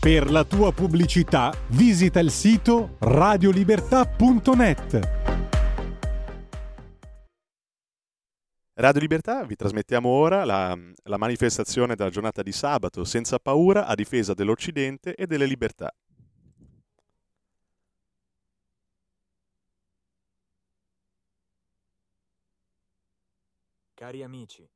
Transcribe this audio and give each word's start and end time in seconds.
Per 0.00 0.30
la 0.30 0.44
tua 0.44 0.72
pubblicità 0.72 1.52
visita 1.72 2.20
il 2.20 2.30
sito 2.30 2.96
radiolibertà.net. 3.00 5.00
Radio 8.76 9.00
Libertà 9.02 9.44
vi 9.44 9.56
trasmettiamo 9.56 10.08
ora 10.08 10.46
la, 10.46 10.74
la 11.02 11.18
manifestazione 11.18 11.96
della 11.96 12.08
giornata 12.08 12.42
di 12.42 12.50
sabato 12.50 13.04
senza 13.04 13.38
paura 13.38 13.84
a 13.84 13.94
difesa 13.94 14.32
dell'Occidente 14.32 15.14
e 15.14 15.26
delle 15.26 15.44
libertà. 15.44 15.94
Cari 23.92 24.22
amici, 24.22 24.66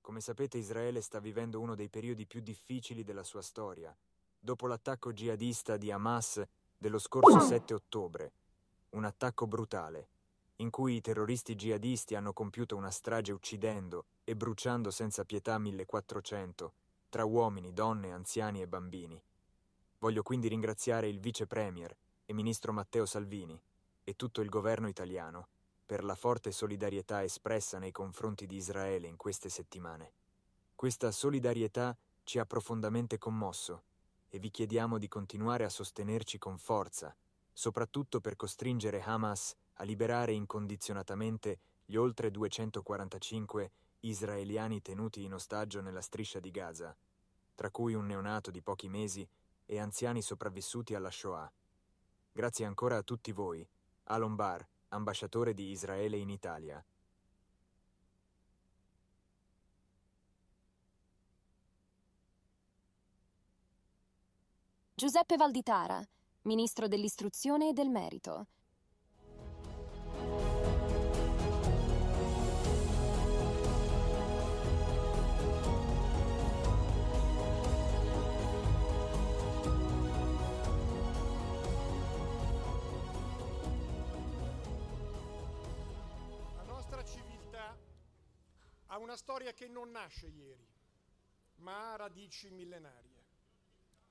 come 0.00 0.22
sapete 0.22 0.56
Israele 0.56 1.02
sta 1.02 1.20
vivendo 1.20 1.60
uno 1.60 1.74
dei 1.74 1.90
periodi 1.90 2.24
più 2.24 2.40
difficili 2.40 3.04
della 3.04 3.24
sua 3.24 3.42
storia, 3.42 3.94
dopo 4.42 4.66
l'attacco 4.66 5.12
jihadista 5.12 5.76
di 5.76 5.92
Hamas 5.92 6.42
dello 6.76 6.98
scorso 6.98 7.40
7 7.40 7.74
ottobre, 7.74 8.32
un 8.90 9.04
attacco 9.04 9.46
brutale, 9.46 10.08
in 10.56 10.70
cui 10.70 10.96
i 10.96 11.00
terroristi 11.02 11.54
jihadisti 11.54 12.14
hanno 12.14 12.32
compiuto 12.32 12.74
una 12.74 12.90
strage 12.90 13.32
uccidendo 13.32 14.06
e 14.24 14.34
bruciando 14.34 14.90
senza 14.90 15.24
pietà 15.26 15.58
1400, 15.58 16.72
tra 17.10 17.24
uomini, 17.24 17.74
donne, 17.74 18.12
anziani 18.12 18.62
e 18.62 18.66
bambini. 18.66 19.22
Voglio 19.98 20.22
quindi 20.22 20.48
ringraziare 20.48 21.06
il 21.06 21.20
vice 21.20 21.46
premier 21.46 21.94
e 22.24 22.32
ministro 22.32 22.72
Matteo 22.72 23.04
Salvini 23.04 23.60
e 24.02 24.16
tutto 24.16 24.40
il 24.40 24.48
governo 24.48 24.88
italiano 24.88 25.48
per 25.84 26.02
la 26.02 26.14
forte 26.14 26.50
solidarietà 26.50 27.22
espressa 27.22 27.78
nei 27.78 27.92
confronti 27.92 28.46
di 28.46 28.56
Israele 28.56 29.06
in 29.06 29.16
queste 29.16 29.50
settimane. 29.50 30.12
Questa 30.74 31.10
solidarietà 31.10 31.94
ci 32.22 32.38
ha 32.38 32.46
profondamente 32.46 33.18
commosso 33.18 33.82
e 34.30 34.38
vi 34.38 34.50
chiediamo 34.50 34.96
di 34.96 35.08
continuare 35.08 35.64
a 35.64 35.68
sostenerci 35.68 36.38
con 36.38 36.56
forza, 36.56 37.14
soprattutto 37.52 38.20
per 38.20 38.36
costringere 38.36 39.02
Hamas 39.02 39.54
a 39.74 39.84
liberare 39.84 40.32
incondizionatamente 40.32 41.58
gli 41.84 41.96
oltre 41.96 42.30
245 42.30 43.70
israeliani 44.00 44.80
tenuti 44.80 45.24
in 45.24 45.34
ostaggio 45.34 45.80
nella 45.80 46.00
striscia 46.00 46.38
di 46.40 46.50
Gaza, 46.50 46.96
tra 47.54 47.70
cui 47.70 47.94
un 47.94 48.06
neonato 48.06 48.50
di 48.50 48.62
pochi 48.62 48.88
mesi 48.88 49.28
e 49.66 49.78
anziani 49.78 50.22
sopravvissuti 50.22 50.94
alla 50.94 51.10
Shoah. 51.10 51.52
Grazie 52.32 52.64
ancora 52.64 52.96
a 52.96 53.02
tutti 53.02 53.32
voi, 53.32 53.68
Alon 54.04 54.36
Bar, 54.36 54.66
ambasciatore 54.88 55.52
di 55.52 55.70
Israele 55.70 56.16
in 56.16 56.30
Italia. 56.30 56.82
Giuseppe 65.00 65.36
Valditara, 65.36 66.06
Ministro 66.42 66.86
dell'Istruzione 66.86 67.70
e 67.70 67.72
del 67.72 67.88
Merito. 67.88 68.48
La 86.56 86.62
nostra 86.64 87.02
civiltà 87.02 87.74
ha 88.88 88.98
una 88.98 89.16
storia 89.16 89.54
che 89.54 89.66
non 89.66 89.90
nasce 89.92 90.26
ieri, 90.26 90.68
ma 91.60 91.92
ha 91.92 91.96
radici 91.96 92.50
millenarie. 92.50 93.09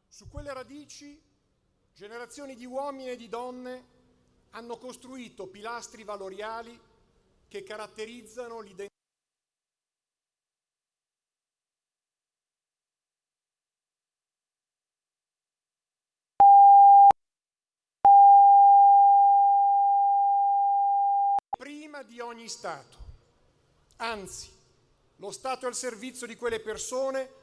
Su 0.10 0.28
quelle 0.28 0.52
radici 0.52 1.22
generazioni 1.94 2.56
di 2.56 2.66
uomini 2.66 3.12
e 3.12 3.16
di 3.16 3.30
donne 3.30 3.98
hanno 4.52 4.78
costruito 4.78 5.48
pilastri 5.48 6.04
valoriali 6.04 6.78
che 7.48 7.64
caratterizzano 7.64 8.60
l'identità 8.60 8.88
prima 21.58 22.02
di 22.02 22.20
ogni 22.20 22.48
Stato. 22.48 22.98
Anzi, 23.98 24.50
lo 25.17 25.32
Stato 25.32 25.66
è 25.66 25.67
al 25.67 25.76
servizio 25.76 26.26
di 26.26 26.36
quelle 26.36 26.60
persone 26.60 27.39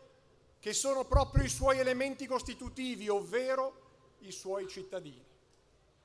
che 0.66 0.72
sono 0.72 1.04
proprio 1.04 1.44
i 1.44 1.48
suoi 1.48 1.78
elementi 1.78 2.26
costitutivi, 2.26 3.08
ovvero 3.08 4.16
i 4.22 4.32
suoi 4.32 4.66
cittadini. 4.66 5.24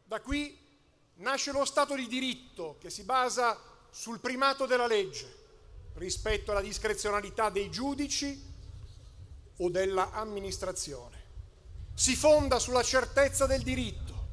Da 0.05 0.21
qui 0.21 0.55
nasce 1.15 1.51
lo 1.51 1.65
Stato 1.65 1.95
di 1.95 2.05
diritto 2.05 2.77
che 2.79 2.91
si 2.91 3.01
basa 3.01 3.59
sul 3.89 4.19
primato 4.19 4.67
della 4.67 4.85
legge 4.85 5.35
rispetto 5.95 6.51
alla 6.51 6.61
discrezionalità 6.61 7.49
dei 7.49 7.71
giudici 7.71 8.39
o 9.57 9.69
dell'amministrazione. 9.71 11.23
Si 11.95 12.15
fonda 12.15 12.59
sulla 12.59 12.83
certezza 12.83 13.47
del 13.47 13.63
diritto, 13.63 14.27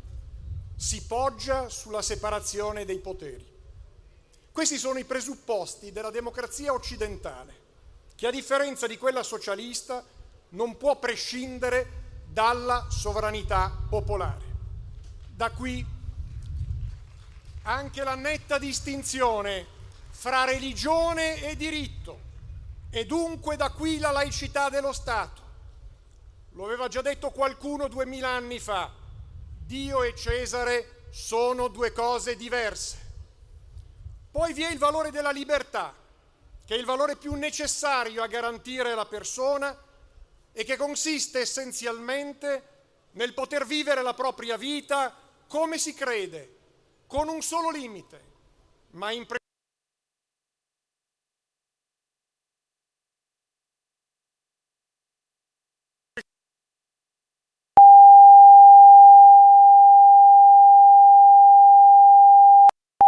si 0.76 1.06
poggia 1.06 1.70
sulla 1.70 2.02
separazione 2.02 2.84
dei 2.84 2.98
poteri. 2.98 3.50
Questi 4.52 4.76
sono 4.76 4.98
i 4.98 5.06
presupposti 5.06 5.90
della 5.90 6.10
democrazia 6.10 6.74
occidentale, 6.74 7.56
che 8.14 8.26
a 8.26 8.30
differenza 8.30 8.86
di 8.86 8.98
quella 8.98 9.22
socialista 9.22 10.16
non 10.50 10.76
può 10.76 10.98
prescindere 10.98 11.96
dalla 12.26 12.86
sovranità 12.88 13.72
popolare. 13.88 14.46
Da 15.28 15.50
qui 15.50 15.84
anche 17.62 18.02
la 18.02 18.14
netta 18.14 18.58
distinzione 18.58 19.66
fra 20.10 20.44
religione 20.44 21.42
e 21.42 21.56
diritto 21.56 22.26
e 22.90 23.04
dunque 23.04 23.56
da 23.56 23.70
qui 23.70 23.98
la 23.98 24.10
laicità 24.10 24.68
dello 24.68 24.92
Stato. 24.92 25.42
Lo 26.52 26.64
aveva 26.64 26.88
già 26.88 27.02
detto 27.02 27.30
qualcuno 27.30 27.88
duemila 27.88 28.30
anni 28.30 28.58
fa, 28.58 28.90
Dio 29.64 30.02
e 30.02 30.14
Cesare 30.14 31.04
sono 31.10 31.68
due 31.68 31.92
cose 31.92 32.36
diverse. 32.36 33.06
Poi 34.30 34.52
vi 34.52 34.62
è 34.62 34.70
il 34.70 34.78
valore 34.78 35.10
della 35.10 35.30
libertà, 35.30 35.94
che 36.64 36.74
è 36.74 36.78
il 36.78 36.84
valore 36.84 37.16
più 37.16 37.34
necessario 37.34 38.22
a 38.22 38.26
garantire 38.26 38.94
la 38.94 39.06
persona 39.06 39.76
e 40.52 40.64
che 40.64 40.76
consiste 40.76 41.40
essenzialmente 41.40 42.76
nel 43.12 43.34
poter 43.34 43.66
vivere 43.66 44.02
la 44.02 44.14
propria 44.14 44.56
vita 44.56 45.14
come 45.46 45.78
si 45.78 45.94
crede, 45.94 46.56
con 47.06 47.28
un 47.28 47.42
solo 47.42 47.70
limite, 47.70 48.24
ma 48.90 49.10
in 49.10 49.26
pre- 49.26 49.36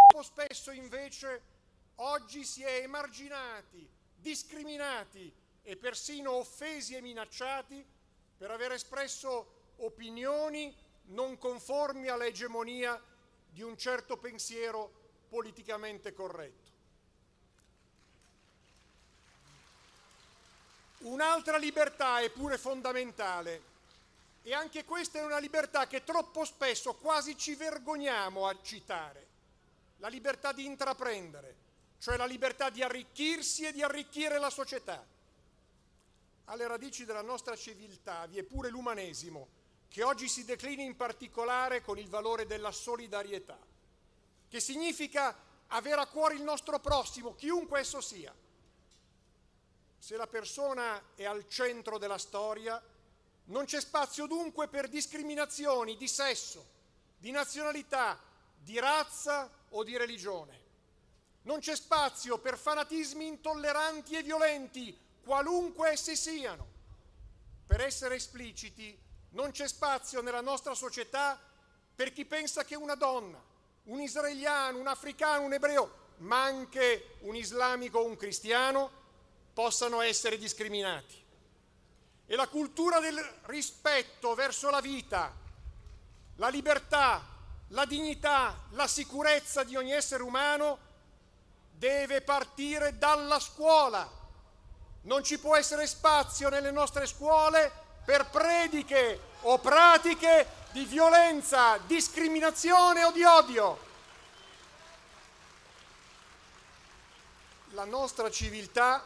Troppo 0.07 0.23
spesso 0.23 0.71
invece 0.71 1.41
oggi 1.95 2.43
si 2.43 2.63
è 2.63 2.81
emarginati, 2.81 3.89
discriminati 4.15 5.40
e 5.63 5.75
persino 5.77 6.31
offesi 6.31 6.95
e 6.95 7.01
minacciati 7.01 7.85
per 8.37 8.51
aver 8.51 8.71
espresso 8.71 9.73
opinioni 9.77 10.75
non 11.05 11.37
conformi 11.37 12.07
all'egemonia 12.07 12.99
di 13.49 13.61
un 13.61 13.77
certo 13.77 14.17
pensiero 14.17 14.99
politicamente 15.29 16.13
corretto. 16.13 16.69
Un'altra 20.99 21.57
libertà 21.57 22.19
è 22.19 22.29
pure 22.29 22.57
fondamentale 22.57 23.69
e 24.43 24.53
anche 24.53 24.85
questa 24.85 25.19
è 25.19 25.23
una 25.23 25.39
libertà 25.39 25.87
che 25.87 26.03
troppo 26.03 26.45
spesso 26.45 26.95
quasi 26.95 27.37
ci 27.37 27.55
vergogniamo 27.55 28.47
a 28.47 28.55
citare, 28.61 29.27
la 29.97 30.07
libertà 30.07 30.51
di 30.51 30.65
intraprendere, 30.65 31.55
cioè 31.99 32.17
la 32.17 32.25
libertà 32.25 32.69
di 32.69 32.83
arricchirsi 32.83 33.65
e 33.65 33.71
di 33.71 33.81
arricchire 33.81 34.37
la 34.39 34.49
società. 34.49 35.03
Alle 36.51 36.67
radici 36.67 37.05
della 37.05 37.21
nostra 37.21 37.55
civiltà 37.55 38.25
vi 38.25 38.37
è 38.37 38.43
pure 38.43 38.67
l'umanesimo, 38.67 39.47
che 39.87 40.03
oggi 40.03 40.27
si 40.27 40.43
declina 40.43 40.81
in 40.81 40.97
particolare 40.97 41.81
con 41.81 41.97
il 41.97 42.09
valore 42.09 42.45
della 42.45 42.73
solidarietà, 42.73 43.57
che 44.49 44.59
significa 44.59 45.33
avere 45.67 46.01
a 46.01 46.07
cuore 46.07 46.35
il 46.35 46.43
nostro 46.43 46.77
prossimo, 46.79 47.35
chiunque 47.35 47.79
esso 47.79 48.01
sia. 48.01 48.35
Se 49.97 50.17
la 50.17 50.27
persona 50.27 51.01
è 51.15 51.23
al 51.23 51.47
centro 51.47 51.97
della 51.97 52.17
storia, 52.17 52.83
non 53.45 53.63
c'è 53.63 53.79
spazio 53.79 54.25
dunque 54.25 54.67
per 54.67 54.89
discriminazioni 54.89 55.95
di 55.95 56.07
sesso, 56.09 56.65
di 57.17 57.31
nazionalità, 57.31 58.19
di 58.57 58.77
razza 58.77 59.49
o 59.69 59.85
di 59.85 59.95
religione. 59.95 60.59
Non 61.43 61.59
c'è 61.59 61.77
spazio 61.77 62.39
per 62.39 62.57
fanatismi 62.57 63.25
intolleranti 63.25 64.17
e 64.17 64.23
violenti, 64.23 65.09
qualunque 65.23 65.89
essi 65.91 66.15
siano. 66.15 66.67
Per 67.65 67.81
essere 67.81 68.15
espliciti, 68.15 68.97
Non 69.33 69.51
c'è 69.51 69.67
spazio 69.67 70.21
nella 70.21 70.41
nostra 70.41 70.73
società 70.73 71.39
per 71.95 72.11
chi 72.11 72.25
pensa 72.25 72.65
che 72.65 72.75
una 72.75 72.95
donna, 72.95 73.41
un 73.83 74.01
israeliano, 74.01 74.77
un 74.77 74.87
africano, 74.87 75.45
un 75.45 75.53
ebreo, 75.53 75.99
ma 76.17 76.43
anche 76.43 77.15
un 77.21 77.35
islamico 77.35 77.99
o 77.99 78.05
un 78.05 78.17
cristiano 78.17 78.91
possano 79.53 80.01
essere 80.01 80.37
discriminati. 80.37 81.15
E 82.25 82.35
la 82.35 82.47
cultura 82.49 82.99
del 82.99 83.23
rispetto 83.43 84.35
verso 84.35 84.69
la 84.69 84.81
vita, 84.81 85.33
la 86.35 86.49
libertà, 86.49 87.25
la 87.69 87.85
dignità, 87.85 88.65
la 88.71 88.87
sicurezza 88.87 89.63
di 89.63 89.77
ogni 89.77 89.93
essere 89.93 90.23
umano 90.23 90.77
deve 91.71 92.21
partire 92.21 92.97
dalla 92.97 93.39
scuola. 93.39 94.19
Non 95.03 95.23
ci 95.23 95.39
può 95.39 95.55
essere 95.55 95.87
spazio 95.87 96.49
nelle 96.49 96.69
nostre 96.69 97.07
scuole 97.07 97.71
per 98.05 98.29
prediche 98.29 99.19
o 99.41 99.57
pratiche 99.57 100.59
di 100.71 100.85
violenza, 100.85 101.77
discriminazione 101.79 103.03
o 103.03 103.11
di 103.11 103.23
odio. 103.23 103.89
La 107.69 107.85
nostra 107.85 108.29
civiltà 108.29 109.03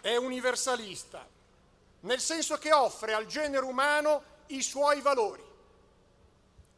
è 0.00 0.16
universalista, 0.16 1.26
nel 2.00 2.20
senso 2.20 2.56
che 2.56 2.72
offre 2.72 3.12
al 3.12 3.26
genere 3.26 3.64
umano 3.64 4.22
i 4.46 4.62
suoi 4.62 5.02
valori. 5.02 5.44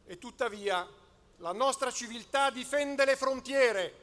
E 0.05 0.17
tuttavia 0.17 0.85
la 1.37 1.51
nostra 1.53 1.91
civiltà 1.91 2.49
difende 2.49 3.05
le 3.05 3.15
frontiere, 3.15 3.93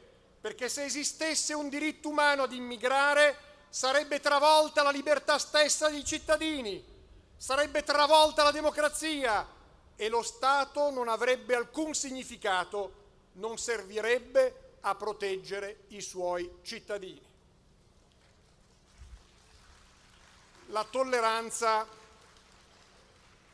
perché 0.40 0.70
se 0.70 0.84
esistesse 0.84 1.52
un 1.52 1.68
diritto 1.68 2.08
umano 2.08 2.44
ad 2.44 2.52
immigrare 2.52 3.49
sarebbe 3.70 4.18
travolta 4.20 4.82
la 4.82 4.90
libertà 4.90 5.38
stessa 5.38 5.88
dei 5.88 6.04
cittadini, 6.04 6.84
sarebbe 7.36 7.82
travolta 7.84 8.42
la 8.42 8.50
democrazia. 8.50 9.58
E 9.96 10.08
lo 10.08 10.22
Stato 10.22 10.90
non 10.90 11.08
avrebbe 11.08 11.54
alcun 11.54 11.94
significato, 11.94 12.92
non 13.32 13.58
servirebbe 13.58 14.76
a 14.80 14.94
proteggere 14.94 15.84
i 15.88 16.00
suoi 16.00 16.50
cittadini. 16.62 17.20
La 20.68 20.84
tolleranza 20.84 21.86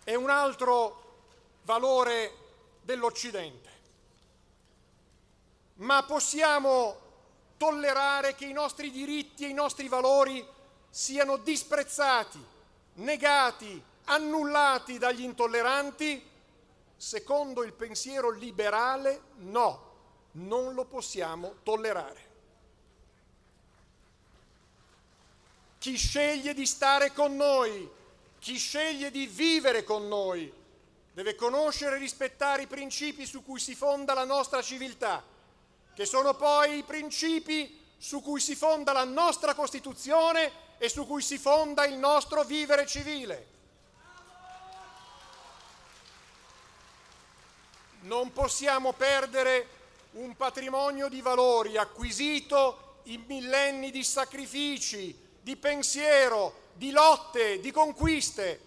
è 0.05 0.15
un 0.15 0.31
altro 0.31 1.03
valore 1.63 2.33
dell'Occidente, 2.83 3.71
ma 5.75 6.05
possiamo 6.05 7.06
tollerare 7.57 8.35
che 8.35 8.45
i 8.45 8.53
nostri 8.53 8.91
diritti 8.91 9.45
e 9.45 9.49
i 9.49 9.55
nostri 9.55 9.89
valori 9.89 10.47
siano 10.91 11.37
disprezzati, 11.37 12.43
negati, 12.95 13.83
annullati 14.05 14.99
dagli 14.99 15.23
intolleranti? 15.23 16.35
Secondo 16.97 17.63
il 17.63 17.73
pensiero 17.73 18.31
liberale 18.31 19.21
no, 19.37 19.95
non 20.33 20.75
lo 20.75 20.85
possiamo 20.85 21.57
tollerare. 21.63 22.25
Chi 25.79 25.97
sceglie 25.97 26.55
di 26.55 26.67
stare 26.67 27.13
con 27.13 27.37
noi, 27.37 27.89
chi 28.39 28.57
sceglie 28.57 29.11
di 29.11 29.27
vivere 29.27 29.85
con 29.85 30.09
noi, 30.09 30.53
deve 31.13 31.35
conoscere 31.35 31.97
e 31.97 31.99
rispettare 31.99 32.63
i 32.63 32.67
principi 32.67 33.25
su 33.25 33.43
cui 33.43 33.61
si 33.61 33.75
fonda 33.75 34.13
la 34.15 34.25
nostra 34.25 34.63
civiltà 34.63 35.23
che 35.97 36.05
sono 36.05 36.35
poi 36.35 36.77
i 36.77 36.83
principi 36.83 37.83
su 37.97 38.21
cui 38.21 38.39
si 38.39 38.55
fonda 38.55 38.93
la 38.93 39.05
nostra 39.05 39.55
Costituzione 39.55 40.53
e 40.77 40.91
su 40.91 41.07
cui 41.07 41.23
si 41.23 41.39
fonda 41.39 41.87
il 41.87 41.97
nostro 41.97 42.45
vivere 42.45 42.87
civile. 42.87 43.47
Non 48.01 48.31
possiamo 48.35 48.93
perdere 48.93 49.69
un 50.13 50.37
patrimonio 50.37 51.09
di 51.09 51.23
valori 51.23 51.79
acquisito 51.79 52.99
in 53.05 53.25
millenni 53.27 53.91
di 53.91 54.05
sacrifici, 54.05 55.19
di 55.41 55.57
pensiero, 55.57 56.65
di 56.75 56.91
lotte, 56.91 57.59
di 57.59 57.71
conquiste. 57.71 58.61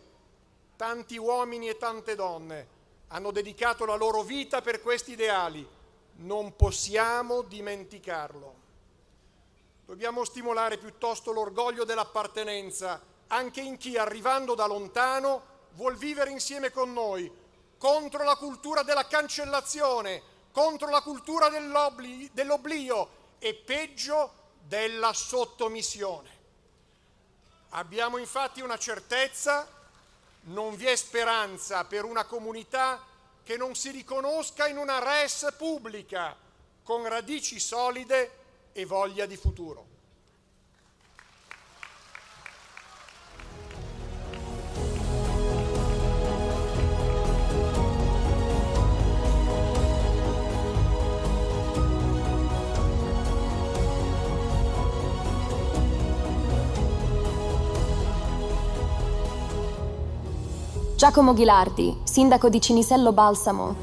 Tanti 0.75 1.17
uomini 1.17 1.69
e 1.69 1.77
tante 1.77 2.15
donne 2.15 2.67
hanno 3.09 3.29
dedicato 3.29 3.85
la 3.85 3.95
loro 3.95 4.23
vita 4.23 4.63
per 4.63 4.81
questi 4.81 5.11
ideali 5.11 5.77
non 6.19 6.55
possiamo 6.55 7.41
dimenticarlo. 7.41 8.55
Dobbiamo 9.85 10.23
stimolare 10.23 10.77
piuttosto 10.77 11.31
l'orgoglio 11.31 11.83
dell'appartenenza 11.83 13.01
anche 13.27 13.61
in 13.61 13.77
chi, 13.77 13.97
arrivando 13.97 14.55
da 14.55 14.65
lontano, 14.65 15.57
vuol 15.73 15.95
vivere 15.95 16.31
insieme 16.31 16.71
con 16.71 16.91
noi, 16.91 17.31
contro 17.77 18.23
la 18.23 18.35
cultura 18.35 18.83
della 18.83 19.07
cancellazione, 19.07 20.21
contro 20.51 20.89
la 20.89 21.01
cultura 21.01 21.49
dell'oblio 21.49 23.09
e 23.39 23.53
peggio 23.53 24.33
della 24.61 25.13
sottomissione. 25.13 26.37
Abbiamo 27.69 28.17
infatti 28.17 28.61
una 28.61 28.77
certezza, 28.77 29.67
non 30.41 30.75
vi 30.75 30.87
è 30.87 30.95
speranza 30.95 31.85
per 31.85 32.03
una 32.03 32.25
comunità 32.25 32.99
che 33.49 33.57
non 33.57 33.73
si 33.73 33.89
riconosca 33.89 34.67
in 34.67 34.77
una 34.77 34.99
res 34.99 35.55
pubblica 35.57 36.37
con 36.83 37.07
radici 37.07 37.59
solide 37.59 38.31
e 38.73 38.85
voglia 38.85 39.25
di 39.25 39.37
futuro. 39.37 39.87
Giacomo 60.99 61.31
Ghilardi, 61.31 62.01
sindaco 62.03 62.49
di 62.49 62.59
Cinisello 62.59 63.13
Balsamo. 63.13 63.73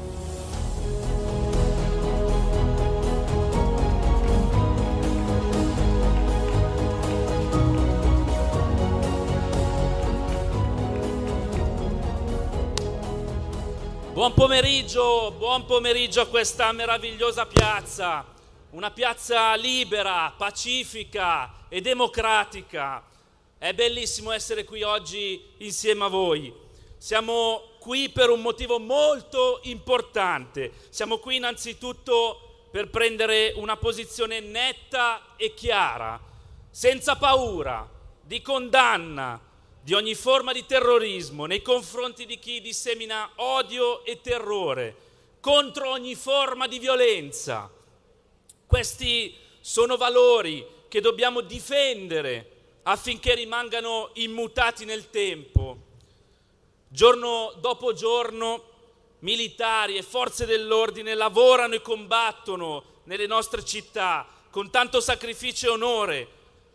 Buon 14.13 14.33
pomeriggio, 14.35 15.33
buon 15.35 15.65
pomeriggio 15.65 16.21
a 16.21 16.27
questa 16.27 16.71
meravigliosa 16.71 17.47
piazza, 17.47 18.23
una 18.69 18.91
piazza 18.91 19.55
libera, 19.55 20.31
pacifica 20.37 21.65
e 21.67 21.81
democratica. 21.81 23.01
È 23.57 23.73
bellissimo 23.73 24.31
essere 24.31 24.63
qui 24.63 24.83
oggi 24.83 25.43
insieme 25.57 26.03
a 26.03 26.09
voi. 26.09 26.65
Siamo 26.99 27.75
qui 27.79 28.09
per 28.09 28.31
un 28.31 28.41
motivo 28.41 28.79
molto 28.79 29.59
importante. 29.63 30.71
Siamo 30.89 31.19
qui 31.19 31.35
innanzitutto 31.35 32.65
per 32.71 32.89
prendere 32.89 33.53
una 33.55 33.77
posizione 33.77 34.39
netta 34.39 35.35
e 35.35 35.53
chiara, 35.53 36.19
senza 36.71 37.15
paura, 37.15 37.87
di 38.21 38.41
condanna 38.41 39.39
di 39.79 39.93
ogni 39.93 40.15
forma 40.15 40.51
di 40.51 40.65
terrorismo 40.65 41.45
nei 41.45 41.61
confronti 41.61 42.25
di 42.25 42.39
chi 42.39 42.59
dissemina 42.59 43.29
odio 43.35 44.03
e 44.03 44.19
terrore, 44.19 44.95
contro 45.39 45.91
ogni 45.91 46.15
forma 46.15 46.67
di 46.67 46.79
violenza. 46.79 47.71
Questi 48.65 49.33
sono 49.61 49.95
valori 49.95 50.65
che 50.89 50.99
dobbiamo 50.99 51.41
difendere 51.41 52.51
affinché 52.83 53.35
rimangano 53.35 54.09
immutati 54.15 54.83
nel 54.83 55.09
tempo 55.09 55.85
Giorno 56.89 57.53
dopo 57.59 57.91
giorno 57.93 58.63
militari 59.19 59.97
e 59.97 60.03
forze 60.03 60.45
dell'ordine 60.45 61.15
lavorano 61.15 61.75
e 61.75 61.81
combattono 61.81 62.83
nelle 63.03 63.27
nostre 63.27 63.65
città 63.65 64.25
con 64.49 64.69
tanto 64.69 65.01
sacrificio 65.01 65.67
e 65.67 65.71
onore 65.71 66.27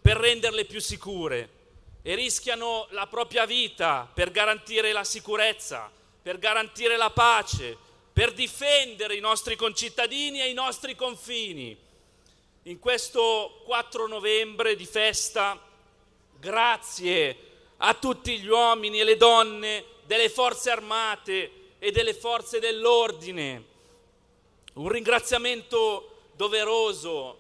per 0.03 0.19
renderle 0.19 0.67
più 0.67 0.81
sicure 0.81 1.61
e 2.03 2.15
rischiano 2.15 2.89
la 2.91 3.07
propria 3.07 3.47
vita 3.47 4.11
per 4.13 4.31
garantire 4.31 4.93
la 4.93 5.05
sicurezza, 5.05 5.91
per 6.21 6.39
garantire 6.39 6.97
la 6.97 7.11
pace, 7.11 7.77
per 8.13 8.33
difendere 8.33 9.17
i 9.17 9.21
nostri 9.21 9.57
concittadini 9.57 10.43
e 10.43 10.51
i 10.51 10.55
nostri 10.55 10.95
confini. 10.95 11.75
In 12.65 12.79
questo 12.79 13.63
4 13.65 14.07
novembre 14.07 14.77
di 14.77 14.85
festa, 14.85 15.59
grazie 16.39 17.37
a 17.79 17.95
tutti 17.95 18.39
gli 18.39 18.49
uomini 18.49 19.01
e 19.01 19.05
le 19.05 19.17
donne 19.17 19.85
delle 20.13 20.29
forze 20.29 20.71
armate 20.71 21.51
e 21.79 21.91
delle 21.91 22.13
forze 22.13 22.61
dell'ordine. 22.61 23.65
Un 24.75 24.91
ringraziamento 24.91 26.27
doveroso 26.37 27.39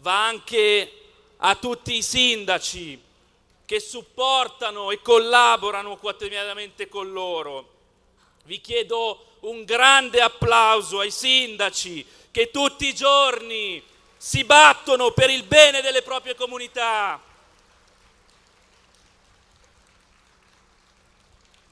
va 0.00 0.26
anche 0.26 0.92
a 1.38 1.54
tutti 1.54 1.94
i 1.96 2.02
sindaci 2.02 3.02
che 3.64 3.80
supportano 3.80 4.90
e 4.90 5.00
collaborano 5.00 5.96
quotidianamente 5.96 6.88
con 6.88 7.10
loro. 7.10 7.72
Vi 8.44 8.60
chiedo 8.60 9.36
un 9.40 9.64
grande 9.64 10.20
applauso 10.20 10.98
ai 11.00 11.10
sindaci 11.10 12.04
che 12.30 12.50
tutti 12.50 12.86
i 12.86 12.94
giorni 12.94 13.82
si 14.18 14.44
battono 14.44 15.12
per 15.12 15.30
il 15.30 15.44
bene 15.44 15.80
delle 15.80 16.02
proprie 16.02 16.34
comunità. 16.34 17.28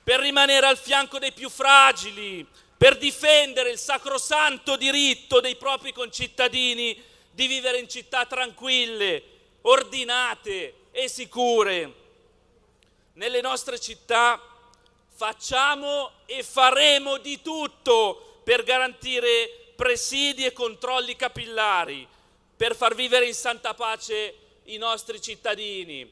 Per 0.09 0.21
rimanere 0.21 0.65
al 0.65 0.79
fianco 0.79 1.19
dei 1.19 1.33
più 1.33 1.51
fragili, 1.51 2.47
per 2.79 2.97
difendere 2.97 3.69
il 3.69 3.77
sacrosanto 3.77 4.75
diritto 4.77 5.39
dei 5.39 5.57
propri 5.57 5.93
concittadini 5.93 6.99
di 7.31 7.47
vivere 7.47 7.79
in 7.79 7.91
città 7.91 8.25
tranquille, 8.25 9.23
ordinate 9.61 10.87
e 10.93 11.09
sicure. 11.09 11.93
Nelle 13.13 13.43
nostre 13.43 13.79
città 13.79 14.41
facciamo 15.15 16.13
e 16.25 16.43
faremo 16.43 17.19
di 17.19 17.43
tutto 17.43 18.41
per 18.45 18.63
garantire 18.63 19.73
presidi 19.77 20.47
e 20.47 20.55
controlli 20.55 21.17
capillari, 21.17 22.09
per 22.57 22.75
far 22.75 22.95
vivere 22.95 23.27
in 23.27 23.35
santa 23.35 23.75
pace 23.75 24.35
i 24.63 24.79
nostri 24.79 25.21
cittadini. 25.21 26.11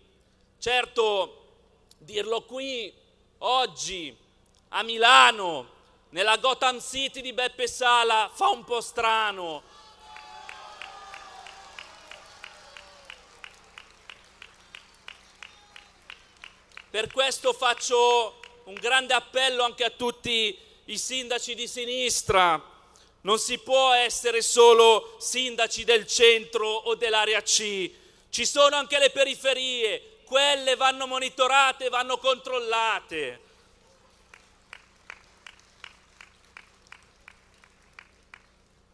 Certo, 0.58 1.46
dirlo 1.96 2.42
qui 2.42 3.04
oggi 3.38 4.16
a 4.68 4.82
Milano, 4.82 5.74
nella 6.10 6.36
Gotham 6.36 6.80
City 6.80 7.20
di 7.20 7.32
Beppe 7.32 7.66
Sala, 7.66 8.30
fa 8.32 8.48
un 8.48 8.64
po' 8.64 8.80
strano. 8.80 9.62
Per 16.90 17.12
questo 17.12 17.52
faccio 17.52 18.40
un 18.64 18.74
grande 18.74 19.12
appello 19.12 19.64
anche 19.64 19.84
a 19.84 19.90
tutti 19.90 20.58
i 20.86 20.98
sindaci 20.98 21.54
di 21.54 21.68
sinistra. 21.68 22.74
Non 23.22 23.38
si 23.38 23.58
può 23.58 23.92
essere 23.92 24.40
solo 24.40 25.16
sindaci 25.18 25.84
del 25.84 26.06
centro 26.06 26.68
o 26.68 26.94
dell'area 26.94 27.42
C, 27.42 27.90
ci 28.30 28.46
sono 28.46 28.76
anche 28.76 28.98
le 28.98 29.10
periferie, 29.10 30.15
quelle 30.26 30.74
vanno 30.74 31.06
monitorate, 31.06 31.88
vanno 31.88 32.18
controllate. 32.18 33.40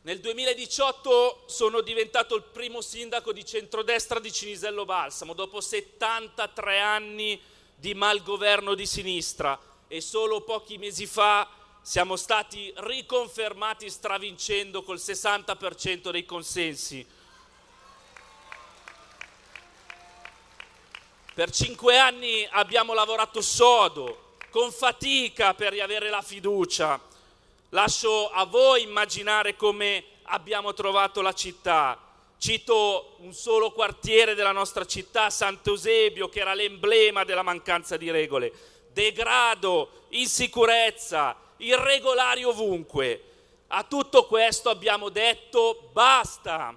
Nel 0.03 0.21
2018 0.21 1.45
sono 1.47 1.81
diventato 1.81 2.35
il 2.35 2.43
primo 2.43 2.81
sindaco 2.81 3.33
di 3.33 3.45
centrodestra 3.45 4.19
di 4.19 4.33
Cinisello 4.33 4.85
Balsamo, 4.85 5.33
dopo 5.33 5.61
73 5.61 6.81
anni 6.81 7.41
di 7.75 7.95
malgoverno 7.95 8.75
di 8.75 8.85
sinistra 8.85 9.59
e 9.89 10.01
solo 10.01 10.43
pochi 10.43 10.77
mesi 10.77 11.07
fa 11.07 11.49
siamo 11.81 12.17
stati 12.17 12.73
riconfermati 12.77 13.89
stravincendo 13.89 14.83
col 14.83 14.97
60% 14.97 16.11
dei 16.11 16.25
consensi. 16.25 17.07
Per 21.35 21.51
cinque 21.51 21.97
anni 21.97 22.47
abbiamo 22.51 22.93
lavorato 22.93 23.41
sodo, 23.41 24.35
con 24.51 24.71
fatica 24.71 25.55
per 25.55 25.73
riavere 25.73 26.11
la 26.11 26.21
fiducia. 26.21 27.01
Lascio 27.71 28.29
a 28.29 28.45
voi 28.45 28.83
immaginare 28.83 29.57
come 29.57 30.05
abbiamo 30.25 30.75
trovato 30.75 31.23
la 31.23 31.33
città. 31.33 31.99
Cito 32.37 33.15
un 33.21 33.33
solo 33.33 33.71
quartiere 33.73 34.35
della 34.35 34.53
nostra 34.53 34.85
città, 34.85 35.31
Sant'Eusebio, 35.31 36.29
che 36.29 36.41
era 36.41 36.53
l'emblema 36.53 37.25
della 37.25 37.41
mancanza 37.41 37.97
di 37.97 38.11
regole. 38.11 38.53
Degrado, 38.93 40.05
insicurezza, 40.11 41.35
irregolari 41.57 42.45
ovunque. 42.45 43.23
A 43.69 43.85
tutto 43.85 44.27
questo 44.27 44.69
abbiamo 44.69 45.09
detto 45.09 45.89
basta. 45.93 46.77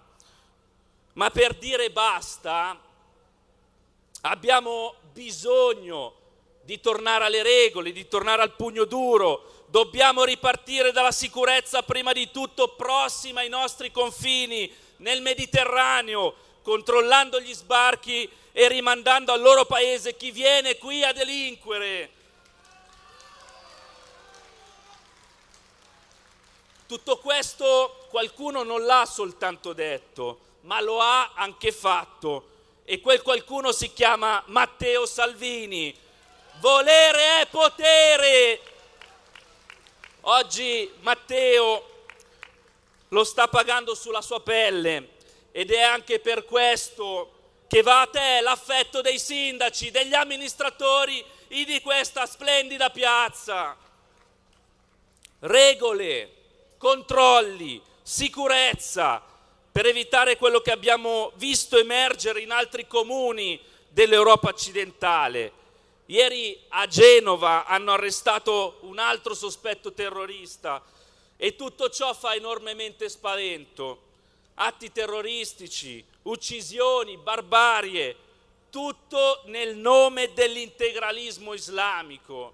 Ma 1.12 1.30
per 1.30 1.56
dire 1.56 1.92
basta 1.92 2.80
Abbiamo 4.28 4.96
bisogno 5.14 6.16
di 6.64 6.80
tornare 6.80 7.26
alle 7.26 7.44
regole, 7.44 7.92
di 7.92 8.08
tornare 8.08 8.42
al 8.42 8.56
pugno 8.56 8.86
duro. 8.86 9.66
Dobbiamo 9.68 10.24
ripartire 10.24 10.92
dalla 10.92 11.12
sicurezza 11.12 11.84
prima 11.84 12.12
di 12.12 12.32
tutto 12.32 12.70
prossima 12.70 13.42
ai 13.42 13.50
nostri 13.50 13.92
confini, 13.92 14.74
nel 14.98 15.22
Mediterraneo, 15.22 16.34
controllando 16.64 17.40
gli 17.40 17.54
sbarchi 17.54 18.28
e 18.52 18.68
rimandando 18.68 19.32
al 19.32 19.42
loro 19.42 19.66
paese 19.66 20.16
chi 20.16 20.32
viene 20.32 20.80
qui 20.80 21.04
a 21.04 21.14
delinquere. 21.14 22.10
Tutto 26.88 27.18
questo 27.20 28.08
qualcuno 28.10 28.64
non 28.64 28.86
l'ha 28.86 29.06
soltanto 29.06 29.74
detto, 29.74 30.40
ma 30.62 30.82
lo 30.82 31.00
ha 31.00 31.34
anche 31.36 31.72
fatto 31.72 32.54
e 32.86 33.02
quel 33.02 33.24
qualcuno 33.24 33.72
si 33.72 33.92
chiama 33.92 34.44
Matteo 34.48 35.06
Salvini. 35.08 35.94
Volere 36.60 37.42
è 37.42 37.48
potere. 37.48 38.62
Oggi 40.22 40.92
Matteo 41.02 42.06
lo 43.10 43.24
sta 43.24 43.48
pagando 43.48 43.96
sulla 43.96 44.22
sua 44.22 44.40
pelle 44.42 45.10
ed 45.52 45.72
è 45.72 45.82
anche 45.82 46.20
per 46.20 46.46
questo 46.46 47.32
che 47.68 47.82
va 47.82 48.02
a 48.02 48.08
te 48.08 48.40
l'affetto 48.42 49.02
dei 49.02 49.18
sindaci, 49.18 49.90
degli 49.90 50.14
amministratori 50.14 51.24
di 51.48 51.82
questa 51.82 52.26
splendida 52.26 52.90
piazza. 52.90 53.76
Regole, 55.40 56.34
controlli, 56.78 57.82
sicurezza, 58.02 59.24
per 59.76 59.88
evitare 59.88 60.38
quello 60.38 60.62
che 60.62 60.72
abbiamo 60.72 61.34
visto 61.36 61.78
emergere 61.78 62.40
in 62.40 62.52
altri 62.52 62.88
comuni 62.88 63.60
dell'Europa 63.90 64.48
occidentale. 64.48 65.52
Ieri 66.06 66.58
a 66.70 66.88
Genova 66.88 67.66
hanno 67.66 67.92
arrestato 67.92 68.78
un 68.84 69.00
altro 69.00 69.34
sospetto 69.34 69.92
terrorista 69.92 70.82
e 71.36 71.58
tutto 71.58 71.90
ciò 71.90 72.14
fa 72.14 72.36
enormemente 72.36 73.10
spavento. 73.10 74.00
Atti 74.54 74.94
terroristici, 74.94 76.02
uccisioni, 76.22 77.18
barbarie, 77.18 78.16
tutto 78.70 79.42
nel 79.48 79.76
nome 79.76 80.32
dell'integralismo 80.34 81.54
islamico. 81.54 82.54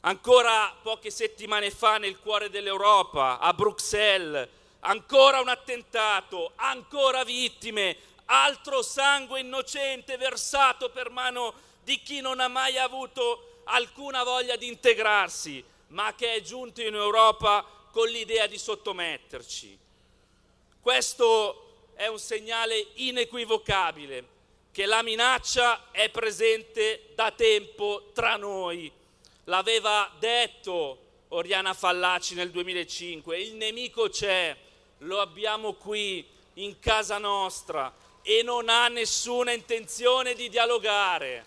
Ancora 0.00 0.74
poche 0.80 1.10
settimane 1.10 1.70
fa 1.70 1.98
nel 1.98 2.18
cuore 2.20 2.48
dell'Europa, 2.48 3.38
a 3.38 3.52
Bruxelles, 3.52 4.48
ancora 4.80 5.40
un 5.40 5.48
attentato, 5.48 6.52
ancora 6.56 7.24
vittime, 7.24 7.96
altro 8.26 8.82
sangue 8.82 9.40
innocente 9.40 10.16
versato 10.16 10.90
per 10.90 11.10
mano 11.10 11.54
di 11.82 12.00
chi 12.02 12.20
non 12.20 12.40
ha 12.40 12.48
mai 12.48 12.78
avuto 12.78 13.60
alcuna 13.64 14.24
voglia 14.24 14.56
di 14.56 14.66
integrarsi, 14.66 15.62
ma 15.88 16.14
che 16.14 16.34
è 16.34 16.40
giunto 16.40 16.82
in 16.82 16.94
Europa 16.94 17.64
con 17.90 18.08
l'idea 18.08 18.46
di 18.46 18.58
sottometterci. 18.58 19.78
Questo 20.80 21.90
è 21.94 22.06
un 22.06 22.18
segnale 22.18 22.88
inequivocabile 22.94 24.34
che 24.70 24.84
la 24.84 25.02
minaccia 25.02 25.90
è 25.90 26.10
presente 26.10 27.12
da 27.14 27.30
tempo 27.30 28.10
tra 28.12 28.36
noi. 28.36 28.92
L'aveva 29.44 30.12
detto 30.18 30.98
Oriana 31.28 31.72
Fallaci 31.72 32.34
nel 32.34 32.50
2005, 32.50 33.38
il 33.38 33.54
nemico 33.54 34.10
c'è, 34.10 34.54
lo 34.98 35.20
abbiamo 35.20 35.74
qui 35.74 36.26
in 36.54 36.78
casa 36.78 37.18
nostra 37.18 37.92
e 38.22 38.42
non 38.42 38.68
ha 38.68 38.88
nessuna 38.88 39.52
intenzione 39.52 40.34
di 40.34 40.48
dialogare. 40.48 41.44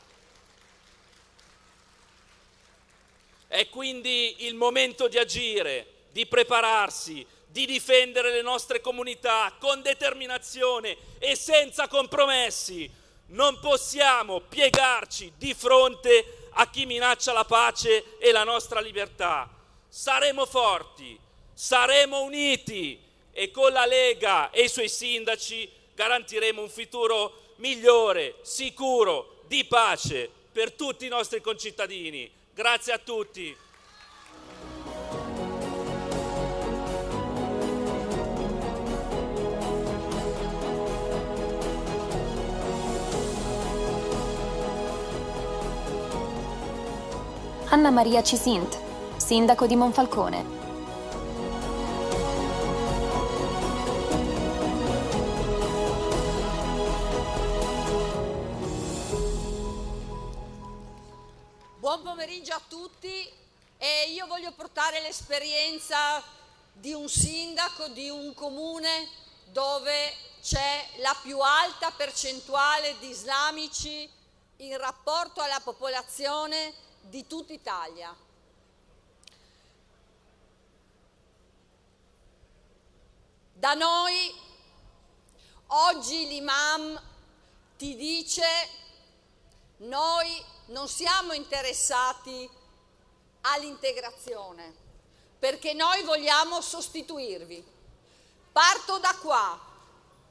È 3.47 3.67
quindi 3.69 4.45
il 4.45 4.55
momento 4.55 5.07
di 5.07 5.17
agire, 5.17 5.85
di 6.11 6.27
prepararsi, 6.27 7.25
di 7.47 7.65
difendere 7.65 8.31
le 8.31 8.43
nostre 8.43 8.79
comunità 8.79 9.55
con 9.59 9.81
determinazione 9.81 10.95
e 11.17 11.35
senza 11.35 11.87
compromessi. 11.87 12.89
Non 13.27 13.59
possiamo 13.59 14.41
piegarci 14.41 15.33
di 15.35 15.53
fronte 15.53 16.49
a 16.51 16.69
chi 16.69 16.85
minaccia 16.85 17.33
la 17.33 17.45
pace 17.45 18.17
e 18.19 18.31
la 18.31 18.43
nostra 18.43 18.79
libertà. 18.79 19.49
Saremo 19.87 20.45
forti, 20.45 21.19
saremo 21.53 22.21
uniti 22.21 23.07
e 23.31 23.51
con 23.51 23.71
la 23.71 23.85
Lega 23.85 24.49
e 24.51 24.63
i 24.63 24.69
suoi 24.69 24.89
sindaci 24.89 25.69
garantiremo 25.95 26.61
un 26.61 26.69
futuro 26.69 27.55
migliore, 27.57 28.35
sicuro, 28.41 29.41
di 29.47 29.65
pace 29.65 30.29
per 30.51 30.71
tutti 30.73 31.05
i 31.05 31.09
nostri 31.09 31.41
concittadini. 31.41 32.29
Grazie 32.53 32.93
a 32.93 32.97
tutti. 32.97 33.55
Anna 47.71 47.91
Maria 47.91 48.23
Cisint, 48.23 48.79
sindaco 49.17 49.67
di 49.67 49.75
Monfalcone. 49.75 50.58
Buon 61.89 62.03
pomeriggio 62.03 62.53
a 62.53 62.61
tutti 62.67 63.27
e 63.79 64.11
io 64.11 64.27
voglio 64.27 64.51
portare 64.51 65.01
l'esperienza 65.01 66.23
di 66.71 66.93
un 66.93 67.09
sindaco 67.09 67.87
di 67.87 68.09
un 68.09 68.31
comune 68.35 69.09
dove 69.45 70.13
c'è 70.39 70.87
la 70.97 71.17
più 71.23 71.39
alta 71.39 71.89
percentuale 71.89 72.95
di 72.99 73.09
islamici 73.09 74.07
in 74.57 74.77
rapporto 74.77 75.41
alla 75.41 75.59
popolazione 75.61 76.75
di 77.01 77.25
tutta 77.25 77.53
Italia. 77.53 78.15
Da 83.51 83.73
noi 83.73 84.31
oggi 85.65 86.27
l'imam 86.27 87.01
ti 87.77 87.95
dice 87.95 88.45
noi 89.77 90.57
non 90.69 90.87
siamo 90.87 91.33
interessati 91.33 92.49
all'integrazione 93.41 94.87
perché 95.39 95.73
noi 95.73 96.03
vogliamo 96.03 96.61
sostituirvi. 96.61 97.65
Parto 98.51 98.97
da 98.97 99.15
qua 99.21 99.59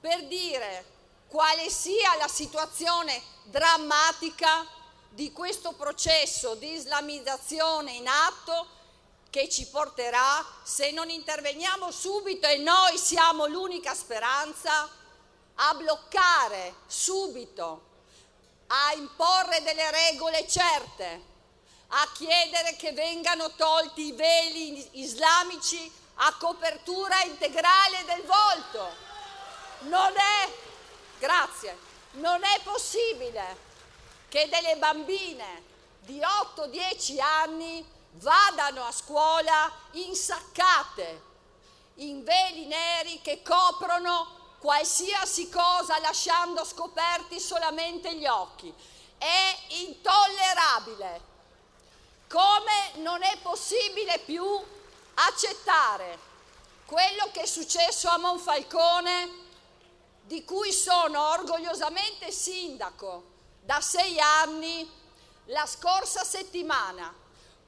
per 0.01 0.27
dire 0.27 0.97
quale 1.29 1.71
sia 1.71 2.17
la 2.17 2.29
situazione 2.29 3.21
drammatica 3.45 4.67
di 5.09 5.33
questo 5.33 5.73
processo 5.73 6.55
di 6.55 6.73
islamizzazione 6.73 7.93
in 7.93 8.07
atto 8.07 8.77
che 9.31 9.49
ci 9.49 9.67
porterà, 9.67 10.45
se 10.63 10.91
non 10.91 11.11
interveniamo 11.11 11.91
subito 11.91 12.47
e 12.47 12.59
noi 12.59 12.97
siamo 12.97 13.47
l'unica 13.47 13.95
speranza, 13.95 14.89
a 15.61 15.75
bloccare 15.75 16.75
subito, 16.87 17.88
a 18.69 18.93
imporre 18.95 19.63
delle 19.63 19.91
regole 19.91 20.47
certe, 20.47 21.23
a 21.89 22.09
chiedere 22.15 22.77
che 22.77 22.93
vengano 22.93 23.55
tolti 23.55 24.07
i 24.07 24.13
veli 24.13 25.01
islamici 25.01 25.91
a 26.17 26.35
copertura 26.35 27.23
integrale 27.23 28.05
del 28.05 28.23
volto. 28.23 29.07
Non 29.81 30.13
è, 30.15 30.53
grazie, 31.19 31.77
non 32.13 32.43
è 32.43 32.61
possibile 32.63 33.67
che 34.29 34.49
delle 34.49 34.77
bambine 34.77 35.63
di 36.01 36.21
8-10 36.21 37.21
anni 37.21 37.87
vadano 38.13 38.85
a 38.85 38.93
scuola 38.93 39.73
insaccate, 39.93 41.23
in 41.97 42.23
veli 42.23 42.67
neri 42.67 43.21
che 43.23 43.43
coprono 43.43 44.38
qualsiasi 44.59 45.49
cosa 45.49 45.99
lasciando 46.01 46.65
scoperti 46.65 47.41
solamente 47.41 48.15
gli 48.15 48.27
occhi. 48.27 48.73
È 49.17 49.57
intollerabile. 49.69 51.21
Come 52.29 52.93
non 52.97 53.23
è 53.23 53.39
possibile 53.41 54.19
più 54.21 54.45
accettare 55.15 56.19
quello 56.85 57.31
che 57.33 57.43
è 57.43 57.47
successo 57.47 58.09
a 58.09 58.19
Monfalcone, 58.19 59.47
di 60.23 60.45
cui 60.45 60.73
sono 60.73 61.31
orgogliosamente 61.31 62.31
sindaco 62.31 63.37
da 63.63 63.81
sei 63.81 64.21
anni, 64.21 64.91
la 65.47 65.67
scorsa 65.67 66.25
settimana 66.25 67.15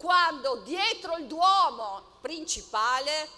quando 0.00 0.56
dietro 0.64 1.18
il 1.18 1.26
Duomo 1.26 2.02
principale 2.22 3.28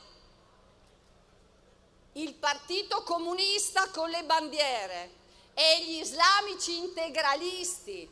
il 2.15 2.35
Partito 2.35 3.03
Comunista 3.03 3.89
con 3.91 4.11
le 4.11 4.23
bandiere 4.25 5.11
e 5.55 5.85
gli 5.85 6.01
islamici 6.01 6.79
integralisti, 6.79 8.09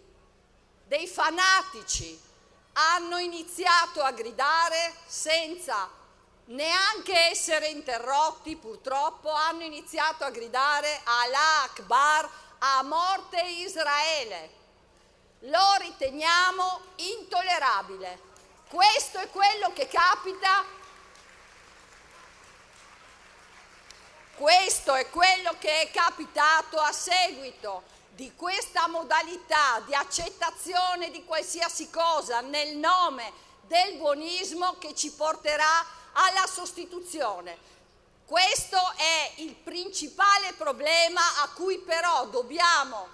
dei 0.86 1.06
fanatici, 1.06 2.18
hanno 2.72 3.18
iniziato 3.18 4.02
a 4.02 4.12
gridare 4.12 4.94
senza 5.06 5.88
neanche 6.46 7.16
essere 7.30 7.68
interrotti, 7.68 8.56
purtroppo, 8.56 9.30
hanno 9.30 9.62
iniziato 9.62 10.24
a 10.24 10.30
gridare 10.30 11.00
Allah 11.04 11.62
Akbar, 11.62 12.28
a 12.58 12.82
morte 12.82 13.40
Israele. 13.42 14.58
Lo 15.40 15.74
riteniamo 15.78 16.80
intollerabile. 16.96 18.28
Questo 18.68 19.18
è 19.18 19.30
quello 19.30 19.72
che 19.72 19.86
capita. 19.86 20.64
Questo 24.40 24.94
è 24.94 25.10
quello 25.10 25.54
che 25.58 25.82
è 25.82 25.90
capitato 25.90 26.78
a 26.78 26.92
seguito 26.92 27.82
di 28.12 28.32
questa 28.34 28.88
modalità 28.88 29.82
di 29.84 29.94
accettazione 29.94 31.10
di 31.10 31.26
qualsiasi 31.26 31.90
cosa 31.90 32.40
nel 32.40 32.74
nome 32.78 33.30
del 33.66 33.98
buonismo 33.98 34.78
che 34.78 34.94
ci 34.94 35.10
porterà 35.10 35.84
alla 36.12 36.46
sostituzione. 36.46 37.58
Questo 38.24 38.78
è 38.96 39.42
il 39.42 39.54
principale 39.56 40.54
problema 40.54 41.20
a 41.42 41.50
cui 41.50 41.76
però 41.76 42.24
dobbiamo 42.24 43.08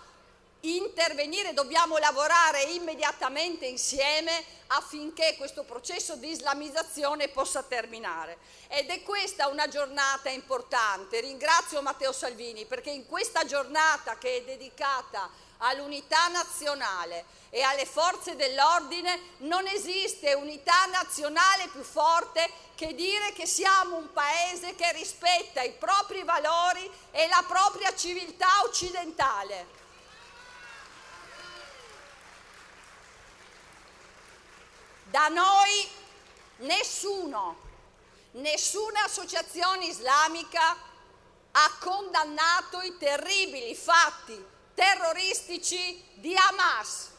intervenire, 0.60 1.52
dobbiamo 1.52 1.98
lavorare 1.98 2.62
immediatamente 2.62 3.66
insieme 3.66 4.44
affinché 4.68 5.36
questo 5.36 5.62
processo 5.62 6.16
di 6.16 6.30
islamizzazione 6.30 7.28
possa 7.28 7.62
terminare. 7.62 8.38
Ed 8.68 8.88
è 8.88 9.02
questa 9.02 9.48
una 9.48 9.68
giornata 9.68 10.28
importante. 10.28 11.20
Ringrazio 11.20 11.82
Matteo 11.82 12.12
Salvini 12.12 12.64
perché 12.64 12.90
in 12.90 13.06
questa 13.06 13.44
giornata 13.44 14.18
che 14.18 14.38
è 14.38 14.42
dedicata 14.42 15.30
all'unità 15.58 16.28
nazionale 16.28 17.24
e 17.50 17.62
alle 17.62 17.86
forze 17.86 18.36
dell'ordine 18.36 19.18
non 19.38 19.66
esiste 19.66 20.34
unità 20.34 20.84
nazionale 20.86 21.68
più 21.68 21.82
forte 21.82 22.50
che 22.74 22.94
dire 22.94 23.32
che 23.32 23.46
siamo 23.46 23.96
un 23.96 24.12
paese 24.12 24.74
che 24.74 24.92
rispetta 24.92 25.62
i 25.62 25.72
propri 25.72 26.22
valori 26.24 26.90
e 27.10 27.26
la 27.28 27.42
propria 27.46 27.94
civiltà 27.94 28.48
occidentale. 28.64 29.75
Da 35.08 35.28
noi 35.28 35.88
nessuno, 36.56 37.56
nessuna 38.32 39.04
associazione 39.04 39.86
islamica 39.86 40.76
ha 41.52 41.76
condannato 41.78 42.80
i 42.80 42.96
terribili 42.98 43.76
fatti 43.76 44.44
terroristici 44.74 46.04
di 46.14 46.34
Hamas. 46.34 47.10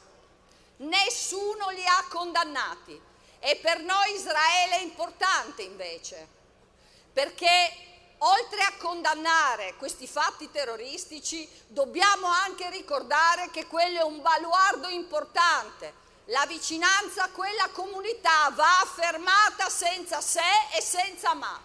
Nessuno 0.77 1.69
li 1.69 1.85
ha 1.85 2.05
condannati. 2.09 3.01
E 3.39 3.55
per 3.55 3.79
noi 3.79 4.13
Israele 4.15 4.79
è 4.79 4.81
importante 4.81 5.61
invece, 5.61 6.27
perché 7.13 7.71
oltre 8.17 8.63
a 8.63 8.73
condannare 8.77 9.75
questi 9.75 10.07
fatti 10.07 10.51
terroristici, 10.51 11.47
dobbiamo 11.67 12.27
anche 12.27 12.69
ricordare 12.69 13.49
che 13.51 13.65
quello 13.67 13.99
è 13.99 14.03
un 14.03 14.21
baluardo 14.21 14.89
importante 14.89 16.05
la 16.27 16.45
vicinanza 16.45 17.23
a 17.23 17.29
quella 17.29 17.69
comunità 17.69 18.49
va 18.53 18.81
affermata 18.81 19.69
senza 19.69 20.19
se 20.19 20.41
e 20.73 20.81
senza 20.81 21.33
ma. 21.33 21.61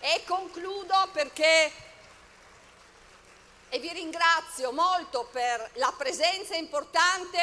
E 0.00 0.24
concludo 0.26 1.08
perché, 1.12 1.72
e 3.68 3.78
vi 3.78 3.92
ringrazio 3.92 4.72
molto 4.72 5.28
per 5.30 5.70
la 5.74 5.92
presenza 5.96 6.56
importante 6.56 7.38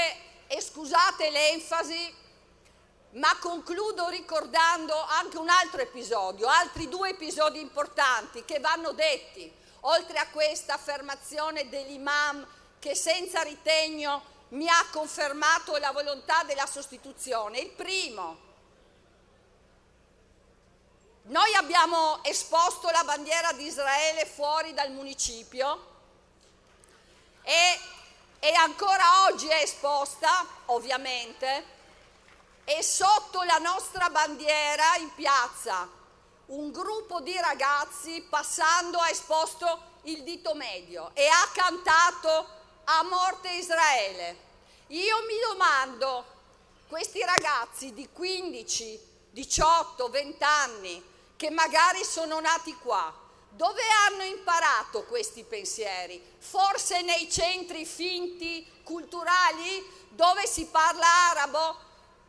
e 0.48 0.60
scusate 0.60 1.30
l'enfasi, 1.30 2.16
ma 3.12 3.38
concludo 3.40 4.10
ricordando 4.10 5.00
anche 5.02 5.38
un 5.38 5.50
altro 5.50 5.80
episodio, 5.80 6.48
altri 6.48 6.90
due 6.90 7.10
episodi 7.10 7.62
importanti 7.62 8.44
che 8.44 8.60
vanno 8.60 8.92
detti, 8.92 9.50
oltre 9.82 10.18
a 10.18 10.28
questa 10.28 10.74
affermazione 10.74 11.70
dell'imam 11.70 12.46
che 12.80 12.96
senza 12.96 13.42
ritegno 13.44 14.36
mi 14.50 14.68
ha 14.70 14.86
confermato 14.92 15.76
la 15.78 15.92
volontà 15.92 16.44
della 16.44 16.66
sostituzione. 16.66 17.60
Il 17.60 17.72
primo, 17.72 18.38
noi 21.24 21.54
abbiamo 21.56 22.24
esposto 22.24 22.90
la 22.90 23.04
bandiera 23.04 23.52
di 23.54 23.66
Israele 23.66 24.26
fuori 24.26 24.74
dal 24.74 24.92
municipio 24.92 25.96
e, 27.42 27.80
e 28.40 28.54
ancora 28.54 29.26
oggi 29.26 29.48
è 29.48 29.62
esposta, 29.62 30.46
ovviamente, 30.66 31.76
e 32.64 32.82
sotto 32.84 33.44
la 33.44 33.58
nostra 33.58 34.10
bandiera 34.10 34.96
in 34.98 35.14
piazza 35.16 35.96
un 36.48 36.72
gruppo 36.72 37.20
di 37.22 37.36
ragazzi 37.38 38.22
passando 38.30 39.00
ha 39.00 39.10
esposto 39.10 39.96
il 40.04 40.24
dito 40.24 40.54
medio 40.54 41.12
e 41.14 41.28
ha 41.28 41.50
cantato 41.52 42.57
a 42.90 43.04
morte 43.04 43.50
Israele. 43.50 44.46
Io 44.88 45.18
mi 45.28 45.38
domando, 45.46 46.26
questi 46.88 47.20
ragazzi 47.20 47.94
di 47.94 48.08
15, 48.14 49.00
18, 49.32 50.10
20 50.10 50.44
anni 50.44 51.04
che 51.36 51.50
magari 51.50 52.04
sono 52.06 52.40
nati 52.40 52.74
qua, 52.76 53.14
dove 53.50 53.82
hanno 54.08 54.24
imparato 54.24 55.04
questi 55.04 55.44
pensieri? 55.44 56.22
Forse 56.38 57.02
nei 57.02 57.30
centri 57.30 57.86
finti 57.86 58.66
culturali 58.84 60.06
dove 60.10 60.48
si 60.48 60.66
parla 60.68 61.06
arabo? 61.32 61.86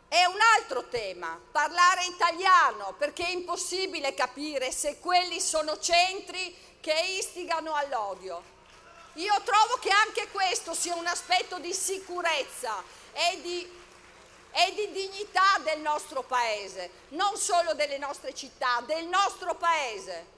È 0.08 0.24
un 0.24 0.38
altro 0.56 0.88
tema, 0.88 1.38
parlare 1.52 2.06
italiano, 2.06 2.94
perché 2.98 3.26
è 3.26 3.30
impossibile 3.30 4.14
capire 4.14 4.72
se 4.72 4.98
quelli 4.98 5.38
sono 5.38 5.78
centri 5.78 6.56
che 6.80 6.94
istigano 7.18 7.74
all'odio. 7.74 8.56
Io 9.18 9.34
trovo 9.42 9.78
che 9.80 9.90
anche 9.90 10.28
questo 10.28 10.74
sia 10.74 10.94
un 10.94 11.06
aspetto 11.06 11.58
di 11.58 11.74
sicurezza 11.74 12.82
e 13.12 13.40
di, 13.40 13.68
e 14.52 14.74
di 14.74 14.92
dignità 14.92 15.58
del 15.64 15.80
nostro 15.80 16.22
paese, 16.22 16.90
non 17.08 17.36
solo 17.36 17.74
delle 17.74 17.98
nostre 17.98 18.32
città, 18.32 18.80
del 18.86 19.06
nostro 19.06 19.56
paese. 19.56 20.36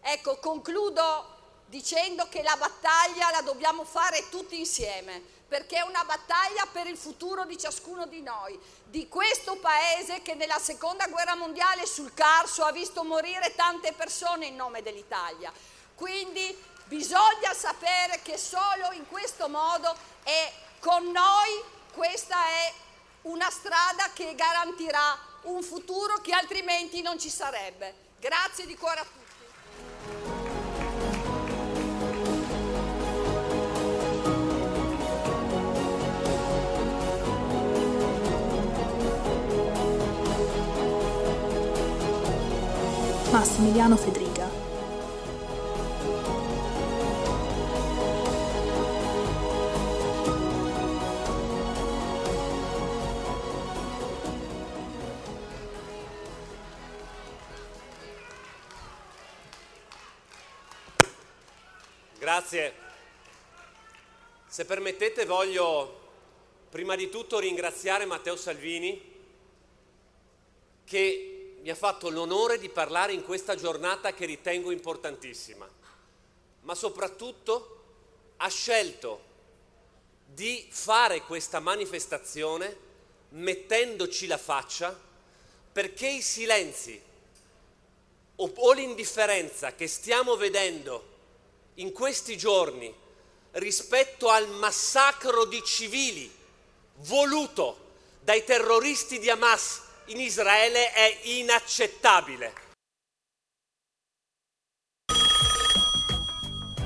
Ecco, 0.00 0.38
concludo 0.38 1.36
dicendo 1.66 2.26
che 2.30 2.42
la 2.42 2.56
battaglia 2.56 3.30
la 3.30 3.42
dobbiamo 3.42 3.84
fare 3.84 4.30
tutti 4.30 4.58
insieme 4.58 5.36
perché 5.48 5.76
è 5.76 5.82
una 5.82 6.04
battaglia 6.04 6.66
per 6.72 6.86
il 6.86 6.96
futuro 6.96 7.44
di 7.44 7.58
ciascuno 7.58 8.06
di 8.06 8.22
noi, 8.22 8.58
di 8.84 9.06
questo 9.08 9.56
paese 9.56 10.22
che 10.22 10.34
nella 10.34 10.58
seconda 10.58 11.06
guerra 11.08 11.34
mondiale 11.34 11.84
sul 11.84 12.12
Carso 12.14 12.64
ha 12.64 12.72
visto 12.72 13.04
morire 13.04 13.54
tante 13.54 13.92
persone 13.92 14.46
in 14.46 14.56
nome 14.56 14.82
dell'Italia. 14.82 15.52
Quindi 15.94 16.56
bisogna 16.88 17.52
sapere 17.54 18.20
che 18.22 18.36
solo 18.36 18.90
in 18.92 19.06
questo 19.06 19.48
modo 19.48 19.94
e 20.24 20.52
con 20.80 21.04
noi 21.04 21.62
questa 21.92 22.36
è 22.46 22.72
una 23.22 23.50
strada 23.50 24.10
che 24.14 24.34
garantirà 24.34 25.16
un 25.42 25.62
futuro 25.62 26.16
che 26.20 26.32
altrimenti 26.32 27.02
non 27.02 27.18
ci 27.18 27.28
sarebbe. 27.28 28.06
Grazie 28.18 28.66
di 28.66 28.76
cuore 28.76 29.00
a 29.00 29.04
tutti. 29.04 29.16
Massimiliano 43.30 43.96
Fedriga. 43.96 44.27
Grazie. 62.48 62.72
Se 64.46 64.64
permettete 64.64 65.26
voglio 65.26 66.00
prima 66.70 66.96
di 66.96 67.10
tutto 67.10 67.38
ringraziare 67.38 68.06
Matteo 68.06 68.36
Salvini 68.36 69.16
che 70.82 71.58
mi 71.60 71.68
ha 71.68 71.74
fatto 71.74 72.08
l'onore 72.08 72.58
di 72.58 72.70
parlare 72.70 73.12
in 73.12 73.22
questa 73.22 73.54
giornata 73.54 74.14
che 74.14 74.24
ritengo 74.24 74.70
importantissima, 74.70 75.68
ma 76.62 76.74
soprattutto 76.74 77.82
ha 78.38 78.48
scelto 78.48 79.20
di 80.24 80.66
fare 80.70 81.20
questa 81.20 81.60
manifestazione 81.60 82.74
mettendoci 83.30 84.26
la 84.26 84.38
faccia 84.38 84.98
perché 85.70 86.08
i 86.08 86.22
silenzi 86.22 86.98
o, 88.36 88.72
l'indifferenza 88.72 89.74
che 89.74 89.86
stiamo 89.86 90.34
vedendo 90.36 91.07
in 91.78 91.92
questi 91.92 92.36
giorni 92.36 92.92
rispetto 93.52 94.28
al 94.28 94.48
massacro 94.48 95.44
di 95.44 95.62
civili 95.64 96.30
voluto 97.06 97.86
dai 98.20 98.44
terroristi 98.44 99.18
di 99.18 99.30
Hamas 99.30 99.82
in 100.06 100.20
Israele 100.20 100.92
è 100.92 101.18
inaccettabile. 101.24 102.52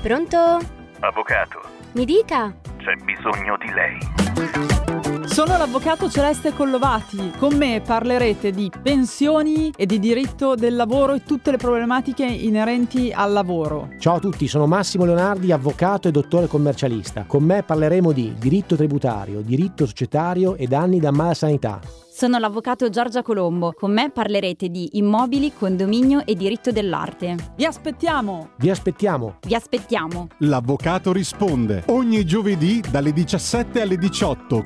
Pronto? 0.01 0.59
Avvocato, 0.99 1.61
Mi 1.93 2.05
dica. 2.05 2.55
c'è 2.77 2.95
bisogno 3.03 3.57
di 3.57 3.71
lei. 3.71 5.12
Sono 5.33 5.57
l'avvocato 5.57 6.11
Celeste 6.11 6.53
Collovati. 6.53 7.31
Con 7.39 7.55
me 7.55 7.81
parlerete 7.83 8.51
di 8.51 8.69
pensioni 8.83 9.73
e 9.75 9.87
di 9.87 9.97
diritto 9.97 10.53
del 10.53 10.75
lavoro 10.75 11.13
e 11.13 11.23
tutte 11.23 11.49
le 11.49 11.57
problematiche 11.57 12.23
inerenti 12.23 13.11
al 13.11 13.31
lavoro. 13.31 13.89
Ciao 13.97 14.17
a 14.17 14.19
tutti, 14.19 14.47
sono 14.47 14.67
Massimo 14.67 15.05
Leonardi, 15.05 15.51
avvocato 15.51 16.07
e 16.07 16.11
dottore 16.11 16.45
commercialista. 16.45 17.23
Con 17.25 17.45
me 17.45 17.63
parleremo 17.63 18.11
di 18.11 18.35
diritto 18.37 18.75
tributario, 18.75 19.41
diritto 19.41 19.87
societario 19.87 20.55
e 20.55 20.67
danni 20.67 20.99
da 20.99 21.09
malasanità. 21.09 21.79
Sono 22.15 22.37
l'avvocato 22.37 22.89
Giorgia 22.89 23.23
Colombo. 23.23 23.73
Con 23.73 23.91
me 23.91 24.11
parlerete 24.11 24.69
di 24.69 24.99
immobili, 24.99 25.51
condominio 25.51 26.23
e 26.27 26.35
diritto 26.35 26.71
dell'arte. 26.71 27.53
Vi 27.55 27.65
aspettiamo! 27.65 28.51
Vi 28.57 28.69
aspettiamo! 28.69 29.37
Vi 29.41 29.55
aspettiamo! 29.55 30.27
L'avvocato 30.37 31.11
risponde 31.11 31.85
ogni 31.87 32.23
giovedì 32.23 32.83
dalle 32.87 33.13
17 33.13 33.81
alle 33.81 33.97
18. 33.97 34.63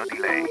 Bisogno 0.00 0.04
di 0.08 0.18
lei. 0.18 0.44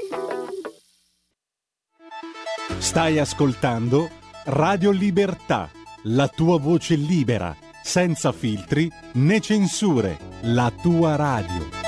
Stai 2.78 3.18
ascoltando 3.18 4.08
Radio 4.44 4.90
Libertà, 4.90 5.70
la 6.04 6.28
tua 6.28 6.58
voce 6.58 6.94
libera, 6.94 7.56
senza 7.82 8.32
filtri 8.32 8.88
né 9.14 9.40
censure, 9.40 10.18
la 10.42 10.72
tua 10.82 11.16
radio. 11.16 11.78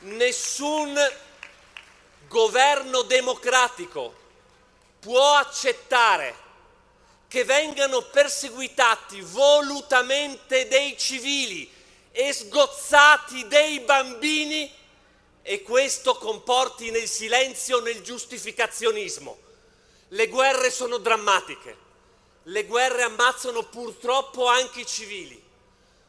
Nessun 0.00 0.94
governo 2.28 3.02
democratico 3.02 4.14
può 5.00 5.34
accettare 5.34 6.43
che 7.34 7.42
vengano 7.42 8.00
perseguitati 8.02 9.20
volutamente 9.20 10.68
dei 10.68 10.96
civili 10.96 11.68
e 12.12 12.32
sgozzati 12.32 13.48
dei 13.48 13.80
bambini 13.80 14.72
e 15.42 15.62
questo 15.62 16.14
comporti 16.14 16.92
nel 16.92 17.08
silenzio, 17.08 17.80
nel 17.80 18.02
giustificazionismo. 18.02 19.36
Le 20.10 20.28
guerre 20.28 20.70
sono 20.70 20.98
drammatiche, 20.98 21.76
le 22.44 22.66
guerre 22.66 23.02
ammazzano 23.02 23.64
purtroppo 23.64 24.46
anche 24.46 24.82
i 24.82 24.86
civili, 24.86 25.42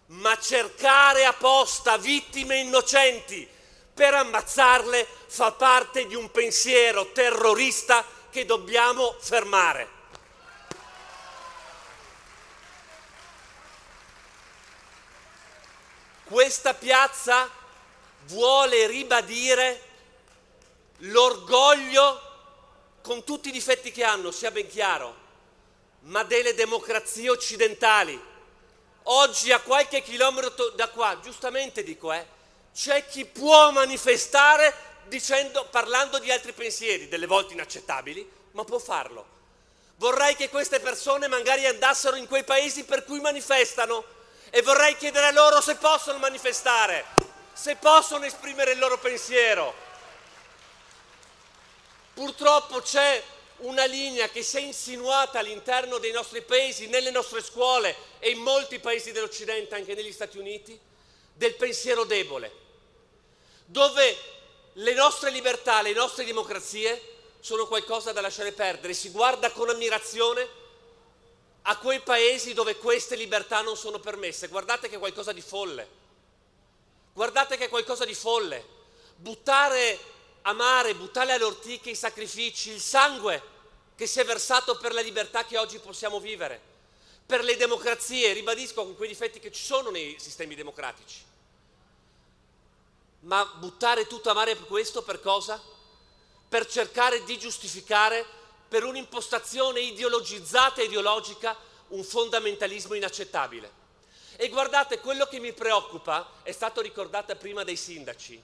ma 0.10 0.38
cercare 0.38 1.26
apposta 1.26 1.98
vittime 1.98 2.60
innocenti 2.60 3.50
per 3.92 4.14
ammazzarle 4.14 5.08
fa 5.26 5.54
parte 5.54 6.06
di 6.06 6.14
un 6.14 6.30
pensiero 6.30 7.12
terrorista 7.14 8.06
che 8.30 8.46
dobbiamo 8.46 9.16
fermare. 9.20 9.95
Questa 16.28 16.74
piazza 16.74 17.48
vuole 18.26 18.88
ribadire 18.88 19.80
l'orgoglio, 20.98 22.20
con 23.04 23.24
tutti 23.24 23.50
i 23.50 23.52
difetti 23.52 23.92
che 23.92 24.04
hanno, 24.04 24.32
sia 24.32 24.50
ben 24.50 24.68
chiaro, 24.68 25.16
ma 26.06 26.24
delle 26.24 26.56
democrazie 26.56 27.30
occidentali. 27.30 28.20
Oggi 29.04 29.52
a 29.52 29.60
qualche 29.60 30.02
chilometro 30.02 30.70
da 30.70 30.90
qua, 30.90 31.20
giustamente 31.22 31.84
dico, 31.84 32.12
eh, 32.12 32.26
c'è 32.74 33.06
chi 33.08 33.26
può 33.26 33.70
manifestare 33.70 34.74
dicendo, 35.04 35.68
parlando 35.70 36.18
di 36.18 36.32
altri 36.32 36.54
pensieri, 36.54 37.08
delle 37.08 37.28
volte 37.28 37.54
inaccettabili, 37.54 38.28
ma 38.54 38.64
può 38.64 38.80
farlo. 38.80 39.34
Vorrei 39.98 40.36
che 40.36 40.50
queste 40.50 40.80
persone 40.80 41.28
magari 41.28 41.68
andassero 41.68 42.16
in 42.16 42.26
quei 42.26 42.44
paesi 42.44 42.84
per 42.84 43.06
cui 43.06 43.20
manifestano 43.20 44.15
e 44.56 44.62
vorrei 44.62 44.96
chiedere 44.96 45.26
a 45.26 45.32
loro 45.32 45.60
se 45.60 45.76
possono 45.76 46.18
manifestare, 46.18 47.04
se 47.52 47.76
possono 47.76 48.24
esprimere 48.24 48.72
il 48.72 48.80
loro 48.80 48.98
pensiero. 48.98 49.74
Purtroppo 52.14 52.80
c'è 52.80 53.22
una 53.58 53.84
linea 53.84 54.30
che 54.30 54.44
si 54.44 54.56
è 54.56 54.62
insinuata 54.62 55.40
all'interno 55.40 55.98
dei 55.98 56.14
nostri 56.14 56.42
paesi, 56.42 56.88
nelle 56.88 57.12
nostre 57.12 57.44
scuole 57.44 57.98
e 58.20 58.30
in 58.30 58.40
molti 58.40 58.80
paesi 58.80 59.12
dell'Occidente, 59.12 59.76
anche 59.76 59.94
negli 59.94 60.14
Stati 60.14 60.38
Uniti, 60.38 60.80
del 61.34 61.56
pensiero 61.56 62.06
debole, 62.06 62.50
dove 63.66 64.18
le 64.72 64.94
nostre 64.94 65.32
libertà, 65.32 65.82
le 65.82 65.92
nostre 65.92 66.24
democrazie 66.24 67.02
sono 67.42 67.68
qualcosa 67.68 68.14
da 68.14 68.22
lasciare 68.22 68.54
perdere. 68.54 68.94
Si 68.94 69.10
guarda 69.10 69.52
con 69.52 69.68
ammirazione 69.68 70.48
a 71.68 71.78
quei 71.78 72.02
paesi 72.02 72.54
dove 72.54 72.78
queste 72.78 73.16
libertà 73.16 73.62
non 73.62 73.76
sono 73.76 74.00
permesse. 74.00 74.48
Guardate 74.48 74.88
che 74.88 74.96
è 74.96 75.00
qualcosa 75.00 75.32
di 75.32 75.42
folle. 75.42 75.88
Guardate 77.14 77.58
che 77.58 77.66
è 77.66 77.70
qualcosa 77.70 78.06
di 78.06 78.14
folle. 78.14 78.74
Buttare 79.16 80.00
a 80.44 80.54
mare, 80.54 80.94
buttare 80.94 81.32
alle 81.32 81.44
ortiche 81.44 81.90
i 81.90 81.96
sacrifici, 81.96 82.72
il 82.72 82.82
sangue 82.82 83.54
che 83.96 84.06
si 84.06 84.20
è 84.20 84.26
versato 84.26 84.78
per 84.78 84.94
la 84.94 85.02
libertà 85.02 85.46
che 85.46 85.58
oggi 85.58 85.80
possiamo 85.80 86.20
vivere, 86.20 86.62
per 87.26 87.44
le 87.44 87.56
democrazie, 87.56 88.34
ribadisco 88.34 88.84
con 88.84 88.96
quei 88.96 89.08
difetti 89.08 89.40
che 89.40 89.52
ci 89.52 89.64
sono 89.64 89.90
nei 89.90 90.18
sistemi 90.20 90.54
democratici. 90.54 91.24
Ma 93.22 93.44
buttare 93.46 94.06
tutto 94.06 94.30
a 94.30 94.34
mare 94.34 94.56
per 94.56 94.68
questo 94.68 95.02
per 95.02 95.20
cosa? 95.20 95.60
Per 96.48 96.68
cercare 96.68 97.24
di 97.24 97.40
giustificare 97.40 98.24
per 98.68 98.84
un'impostazione 98.84 99.80
ideologizzata 99.80 100.82
e 100.82 100.86
ideologica 100.86 101.56
un 101.90 102.04
fondamentalismo 102.04 102.94
inaccettabile. 102.94 103.84
E 104.38 104.50
guardate, 104.50 105.00
quello 105.00 105.28
che 105.28 105.40
mi 105.40 105.54
preoccupa, 105.54 106.30
è 106.44 106.52
stato 106.52 106.82
ricordato 106.82 107.36
prima 107.36 107.64
dai 107.64 107.78
sindaci, 107.78 108.44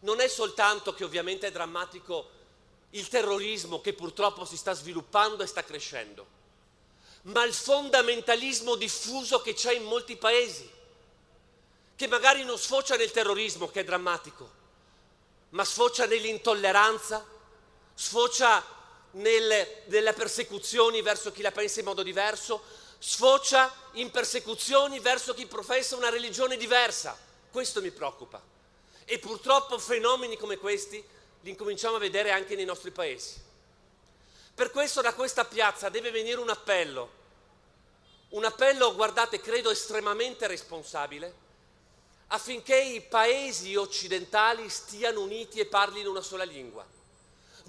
non 0.00 0.20
è 0.20 0.28
soltanto 0.28 0.94
che 0.94 1.04
ovviamente 1.04 1.48
è 1.48 1.50
drammatico 1.50 2.38
il 2.90 3.08
terrorismo 3.08 3.80
che 3.80 3.92
purtroppo 3.92 4.44
si 4.44 4.56
sta 4.56 4.72
sviluppando 4.72 5.42
e 5.42 5.46
sta 5.46 5.64
crescendo, 5.64 6.26
ma 7.22 7.44
il 7.44 7.54
fondamentalismo 7.54 8.76
diffuso 8.76 9.42
che 9.42 9.54
c'è 9.54 9.72
in 9.72 9.84
molti 9.84 10.16
paesi, 10.16 10.68
che 11.96 12.06
magari 12.06 12.44
non 12.44 12.58
sfocia 12.58 12.96
nel 12.96 13.10
terrorismo, 13.10 13.68
che 13.68 13.80
è 13.80 13.84
drammatico, 13.84 14.58
ma 15.50 15.64
sfocia 15.64 16.06
nell'intolleranza, 16.06 17.24
sfocia 17.94 18.64
nelle, 19.12 19.82
nelle 19.86 20.12
persecuzioni 20.12 21.02
verso 21.02 21.32
chi 21.32 21.42
la 21.42 21.52
pensa 21.52 21.80
in 21.80 21.86
modo 21.86 22.02
diverso, 22.02 22.62
sfocia 22.98 23.72
in 23.92 24.10
persecuzioni 24.10 25.00
verso 25.00 25.34
chi 25.34 25.46
professa 25.46 25.96
una 25.96 26.10
religione 26.10 26.56
diversa. 26.56 27.16
Questo 27.50 27.80
mi 27.80 27.90
preoccupa. 27.90 28.40
E 29.04 29.18
purtroppo 29.18 29.78
fenomeni 29.78 30.36
come 30.36 30.56
questi 30.58 31.02
li 31.42 31.50
incominciamo 31.50 31.96
a 31.96 32.00
vedere 32.00 32.30
anche 32.30 32.54
nei 32.54 32.64
nostri 32.64 32.90
paesi. 32.90 33.40
Per 34.54 34.70
questo 34.70 35.00
da 35.00 35.14
questa 35.14 35.44
piazza 35.44 35.88
deve 35.88 36.10
venire 36.10 36.38
un 36.38 36.50
appello, 36.50 37.18
un 38.30 38.44
appello, 38.44 38.94
guardate, 38.94 39.40
credo 39.40 39.70
estremamente 39.70 40.46
responsabile, 40.46 41.34
affinché 42.28 42.76
i 42.76 43.00
paesi 43.00 43.74
occidentali 43.74 44.68
stiano 44.68 45.22
uniti 45.22 45.58
e 45.58 45.66
parlino 45.66 46.10
una 46.10 46.20
sola 46.20 46.44
lingua. 46.44 46.86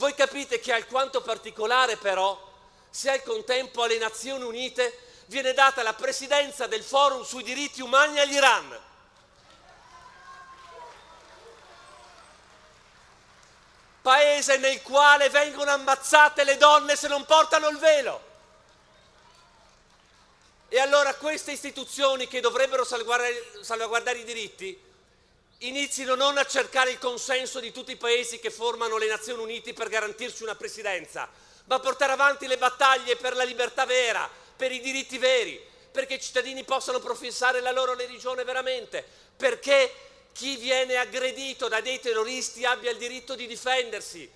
Voi 0.01 0.15
capite 0.15 0.59
che 0.59 0.71
è 0.71 0.73
alquanto 0.73 1.21
particolare 1.21 1.95
però 1.95 2.35
se 2.89 3.11
al 3.11 3.21
contempo 3.21 3.83
alle 3.83 3.99
Nazioni 3.99 4.43
Unite 4.43 4.97
viene 5.27 5.53
data 5.53 5.83
la 5.83 5.93
presidenza 5.93 6.65
del 6.65 6.81
forum 6.81 7.23
sui 7.23 7.43
diritti 7.43 7.81
umani 7.81 8.19
all'Iran. 8.19 8.79
Paese 14.01 14.57
nel 14.57 14.81
quale 14.81 15.29
vengono 15.29 15.69
ammazzate 15.69 16.45
le 16.45 16.57
donne 16.57 16.95
se 16.95 17.07
non 17.07 17.23
portano 17.25 17.67
il 17.67 17.77
velo. 17.77 18.23
E 20.67 20.79
allora 20.79 21.13
queste 21.13 21.51
istituzioni 21.51 22.27
che 22.27 22.39
dovrebbero 22.39 22.83
salvaguardare, 22.83 23.51
salvaguardare 23.61 24.17
i 24.17 24.23
diritti 24.23 24.89
inizino 25.61 26.15
non 26.15 26.37
a 26.37 26.45
cercare 26.45 26.91
il 26.91 26.97
consenso 26.97 27.59
di 27.59 27.71
tutti 27.71 27.91
i 27.91 27.97
paesi 27.97 28.39
che 28.39 28.49
formano 28.49 28.97
le 28.97 29.07
Nazioni 29.07 29.43
Unite 29.43 29.73
per 29.73 29.89
garantirci 29.89 30.43
una 30.43 30.55
presidenza, 30.55 31.29
ma 31.65 31.75
a 31.75 31.79
portare 31.79 32.13
avanti 32.13 32.47
le 32.47 32.57
battaglie 32.57 33.15
per 33.15 33.35
la 33.35 33.43
libertà 33.43 33.85
vera, 33.85 34.29
per 34.55 34.71
i 34.71 34.79
diritti 34.79 35.17
veri, 35.17 35.63
perché 35.91 36.15
i 36.15 36.21
cittadini 36.21 36.63
possano 36.63 36.99
professare 36.99 37.59
la 37.59 37.71
loro 37.71 37.93
religione 37.93 38.43
veramente, 38.43 39.05
perché 39.37 39.93
chi 40.31 40.55
viene 40.55 40.95
aggredito 40.95 41.67
da 41.67 41.81
dei 41.81 41.99
terroristi 41.99 42.65
abbia 42.65 42.89
il 42.89 42.97
diritto 42.97 43.35
di 43.35 43.45
difendersi, 43.45 44.29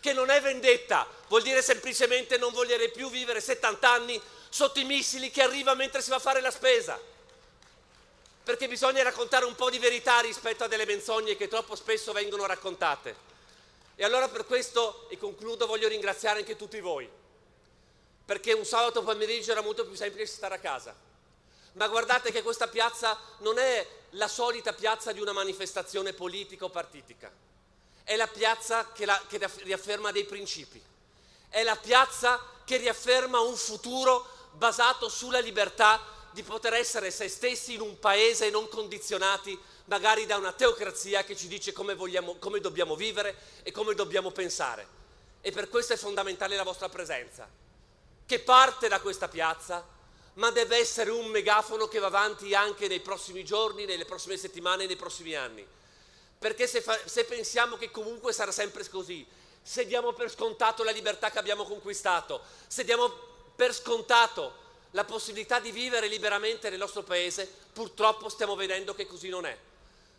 che 0.00 0.12
non 0.12 0.28
è 0.28 0.40
vendetta, 0.40 1.06
vuol 1.28 1.42
dire 1.42 1.62
semplicemente 1.62 2.36
non 2.36 2.52
voler 2.52 2.90
più 2.90 3.08
vivere 3.10 3.40
70 3.40 3.90
anni 3.90 4.20
sotto 4.48 4.80
i 4.80 4.84
missili 4.84 5.30
che 5.30 5.42
arriva 5.42 5.74
mentre 5.74 6.02
si 6.02 6.10
va 6.10 6.16
a 6.16 6.20
fare 6.20 6.40
la 6.40 6.50
spesa 6.50 7.00
perché 8.44 8.68
bisogna 8.68 9.02
raccontare 9.02 9.46
un 9.46 9.54
po' 9.54 9.70
di 9.70 9.78
verità 9.78 10.20
rispetto 10.20 10.64
a 10.64 10.68
delle 10.68 10.84
menzogne 10.84 11.34
che 11.34 11.48
troppo 11.48 11.74
spesso 11.74 12.12
vengono 12.12 12.44
raccontate. 12.44 13.32
E 13.96 14.04
allora 14.04 14.28
per 14.28 14.44
questo, 14.44 15.08
e 15.08 15.16
concludo, 15.16 15.66
voglio 15.66 15.88
ringraziare 15.88 16.40
anche 16.40 16.54
tutti 16.54 16.78
voi, 16.78 17.08
perché 18.24 18.52
un 18.52 18.66
sabato 18.66 19.02
pomeriggio 19.02 19.52
era 19.52 19.62
molto 19.62 19.86
più 19.86 19.96
semplice 19.96 20.26
stare 20.26 20.56
a 20.56 20.58
casa. 20.58 20.94
Ma 21.72 21.88
guardate 21.88 22.30
che 22.30 22.42
questa 22.42 22.68
piazza 22.68 23.18
non 23.38 23.58
è 23.58 23.86
la 24.10 24.28
solita 24.28 24.74
piazza 24.74 25.12
di 25.12 25.20
una 25.20 25.32
manifestazione 25.32 26.12
politica 26.12 26.66
o 26.66 26.70
partitica, 26.70 27.32
è 28.04 28.14
la 28.14 28.26
piazza 28.26 28.92
che, 28.92 29.06
la, 29.06 29.20
che 29.26 29.40
riafferma 29.62 30.12
dei 30.12 30.24
principi, 30.24 30.80
è 31.48 31.62
la 31.62 31.76
piazza 31.76 32.44
che 32.64 32.76
riafferma 32.76 33.40
un 33.40 33.56
futuro 33.56 34.26
basato 34.52 35.08
sulla 35.08 35.40
libertà 35.40 36.12
di 36.34 36.42
poter 36.42 36.74
essere 36.74 37.12
se 37.12 37.28
stessi 37.28 37.74
in 37.74 37.80
un 37.80 37.96
paese 38.00 38.50
non 38.50 38.68
condizionati 38.68 39.56
magari 39.84 40.26
da 40.26 40.36
una 40.36 40.50
teocrazia 40.50 41.22
che 41.22 41.36
ci 41.36 41.46
dice 41.46 41.70
come, 41.72 41.94
vogliamo, 41.94 42.34
come 42.40 42.58
dobbiamo 42.58 42.96
vivere 42.96 43.36
e 43.62 43.70
come 43.70 43.94
dobbiamo 43.94 44.32
pensare. 44.32 44.84
E 45.40 45.52
per 45.52 45.68
questo 45.68 45.92
è 45.92 45.96
fondamentale 45.96 46.56
la 46.56 46.64
vostra 46.64 46.88
presenza, 46.88 47.48
che 48.26 48.40
parte 48.40 48.88
da 48.88 49.00
questa 49.00 49.28
piazza, 49.28 49.86
ma 50.34 50.50
deve 50.50 50.76
essere 50.78 51.10
un 51.10 51.26
megafono 51.26 51.86
che 51.86 52.00
va 52.00 52.08
avanti 52.08 52.52
anche 52.52 52.88
nei 52.88 52.98
prossimi 52.98 53.44
giorni, 53.44 53.84
nelle 53.84 54.04
prossime 54.04 54.36
settimane, 54.36 54.86
nei 54.86 54.96
prossimi 54.96 55.36
anni. 55.36 55.64
Perché 56.36 56.66
se, 56.66 56.80
fa, 56.80 56.98
se 57.04 57.24
pensiamo 57.26 57.76
che 57.76 57.92
comunque 57.92 58.32
sarà 58.32 58.50
sempre 58.50 58.84
così, 58.88 59.24
se 59.62 59.86
diamo 59.86 60.12
per 60.12 60.28
scontato 60.32 60.82
la 60.82 60.90
libertà 60.90 61.30
che 61.30 61.38
abbiamo 61.38 61.62
conquistato, 61.62 62.40
se 62.66 62.82
diamo 62.82 63.08
per 63.54 63.72
scontato 63.72 64.62
la 64.94 65.04
possibilità 65.04 65.58
di 65.58 65.72
vivere 65.72 66.06
liberamente 66.06 66.70
nel 66.70 66.78
nostro 66.78 67.02
paese, 67.02 67.52
purtroppo 67.72 68.28
stiamo 68.28 68.54
vedendo 68.54 68.94
che 68.94 69.06
così 69.06 69.28
non 69.28 69.44
è. 69.44 69.56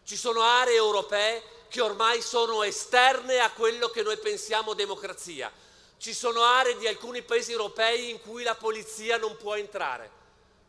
Ci 0.04 0.18
sono 0.18 0.42
aree 0.42 0.76
europee 0.76 1.42
che 1.70 1.82
ormai 1.82 2.22
sono 2.22 2.62
esterne 2.62 3.40
a 3.40 3.52
quello 3.52 3.88
che 3.90 4.04
noi 4.04 4.18
pensiamo 4.18 4.74
democrazia. 4.74 5.52
Ci 5.98 6.14
sono 6.14 6.42
aree 6.42 6.78
di 6.78 6.88
alcuni 6.88 7.22
paesi 7.22 7.52
europei 7.52 8.10
in 8.10 8.20
cui 8.20 8.44
la 8.44 8.56
polizia 8.56 9.18
non 9.18 9.38
può 9.38 9.56
entrare. 9.56 10.12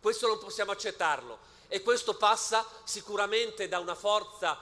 Questo 0.01 0.29
non 0.29 0.39
possiamo 0.39 0.71
accettarlo 0.71 1.39
e 1.67 1.83
questo 1.83 2.15
passa 2.15 2.65
sicuramente 2.85 3.67
da 3.67 3.81
una 3.81 3.97
forza 3.97 4.57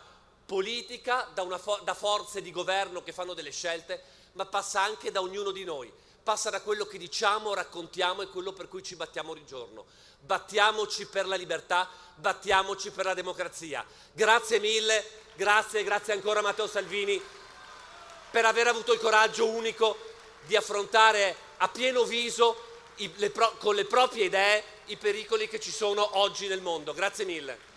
politica, 0.47 1.29
da, 1.35 1.59
fo- 1.59 1.81
da 1.85 1.95
forze 1.95 2.41
di 2.41 2.51
governo 2.51 3.03
che 3.03 3.13
fanno 3.13 3.35
delle 3.35 3.53
scelte, 3.53 4.03
ma 4.33 4.47
passa 4.47 4.81
anche 4.81 5.11
da 5.11 5.21
ognuno 5.21 5.51
di 5.51 5.65
noi 5.65 5.93
passa 6.25 6.49
da 6.49 6.63
quello 6.63 6.87
che 6.87 6.97
diciamo, 6.97 7.53
raccontiamo 7.53 8.23
e 8.23 8.29
quello 8.29 8.53
per 8.53 8.67
cui 8.67 8.83
ci 8.83 8.97
battiamo 8.97 9.33
ogni 9.33 9.45
giorno. 9.45 9.85
Battiamoci 10.21 11.07
per 11.07 11.27
la 11.27 11.37
libertà, 11.37 11.89
battiamoci 12.15 12.91
per 12.91 13.05
la 13.05 13.15
democrazia. 13.15 13.85
Grazie 14.11 14.59
mille, 14.59 15.07
grazie, 15.37 15.85
grazie 15.85 16.15
ancora 16.15 16.41
a 16.41 16.43
Matteo 16.43 16.67
Salvini 16.67 17.23
per 18.31 18.47
aver 18.47 18.69
avuto 18.69 18.95
il 18.95 18.99
coraggio 18.99 19.47
unico 19.47 19.97
di 20.47 20.57
affrontare 20.57 21.37
a 21.59 21.69
pieno 21.69 22.05
viso 22.05 22.57
i, 22.97 23.13
le 23.17 23.29
pro, 23.29 23.55
con 23.59 23.75
le 23.75 23.85
proprie 23.85 24.25
idee 24.25 24.65
i 24.87 24.97
pericoli 24.97 25.47
che 25.47 25.61
ci 25.61 25.71
sono 25.71 26.19
oggi 26.19 26.49
nel 26.49 26.63
mondo. 26.63 26.95
Grazie 26.95 27.27
mille. 27.27 27.74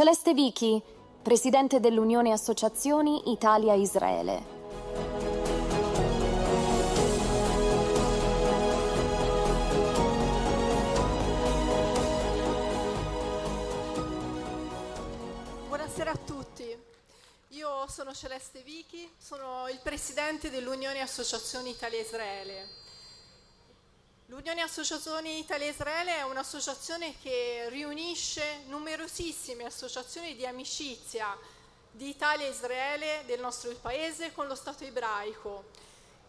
Celeste 0.00 0.32
Vichi, 0.32 0.82
presidente 1.22 1.78
dell'Unione 1.78 2.32
Associazioni 2.32 3.32
Italia-Israele. 3.32 4.42
Buonasera 15.68 16.12
a 16.12 16.16
tutti. 16.16 16.64
Io 17.48 17.86
sono 17.88 18.14
Celeste 18.14 18.62
Vichi, 18.62 19.06
sono 19.18 19.68
il 19.68 19.80
presidente 19.82 20.48
dell'Unione 20.48 21.00
Associazioni 21.00 21.68
Italia-Israele. 21.68 22.79
L'Unione 24.30 24.60
Associazioni 24.60 25.40
Italia-Israele 25.40 26.18
è 26.18 26.22
un'associazione 26.22 27.16
che 27.20 27.66
riunisce 27.68 28.62
numerosissime 28.68 29.64
associazioni 29.64 30.36
di 30.36 30.46
amicizia 30.46 31.36
di 31.90 32.10
Italia 32.10 32.46
e 32.46 32.50
Israele 32.50 33.24
del 33.26 33.40
nostro 33.40 33.72
paese 33.82 34.32
con 34.32 34.46
lo 34.46 34.54
Stato 34.54 34.84
ebraico. 34.84 35.64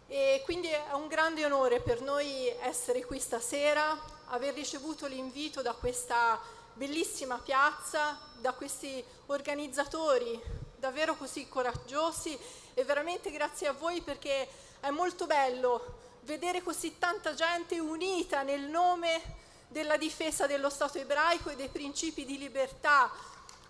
E 0.08 0.42
quindi 0.44 0.66
è 0.66 0.90
un 0.94 1.06
grande 1.06 1.44
onore 1.44 1.78
per 1.78 2.00
noi 2.00 2.48
essere 2.62 3.04
qui 3.04 3.20
stasera, 3.20 3.96
aver 4.30 4.52
ricevuto 4.52 5.06
l'invito 5.06 5.62
da 5.62 5.72
questa 5.72 6.40
bellissima 6.74 7.38
piazza, 7.38 8.18
da 8.40 8.52
questi 8.52 9.02
organizzatori 9.26 10.42
davvero 10.74 11.14
così 11.14 11.48
coraggiosi 11.48 12.36
e 12.74 12.82
veramente 12.82 13.30
grazie 13.30 13.68
a 13.68 13.72
voi 13.72 14.00
perché 14.00 14.48
è 14.80 14.90
molto 14.90 15.26
bello 15.28 16.01
vedere 16.22 16.62
così 16.62 16.98
tanta 16.98 17.34
gente 17.34 17.78
unita 17.78 18.42
nel 18.42 18.62
nome 18.62 19.40
della 19.68 19.96
difesa 19.96 20.46
dello 20.46 20.70
Stato 20.70 20.98
ebraico 20.98 21.50
e 21.50 21.56
dei 21.56 21.68
principi 21.68 22.24
di 22.24 22.38
libertà, 22.38 23.10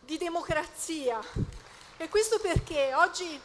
di 0.00 0.18
democrazia. 0.18 1.20
E 1.96 2.08
questo 2.08 2.38
perché 2.40 2.92
oggi 2.94 3.40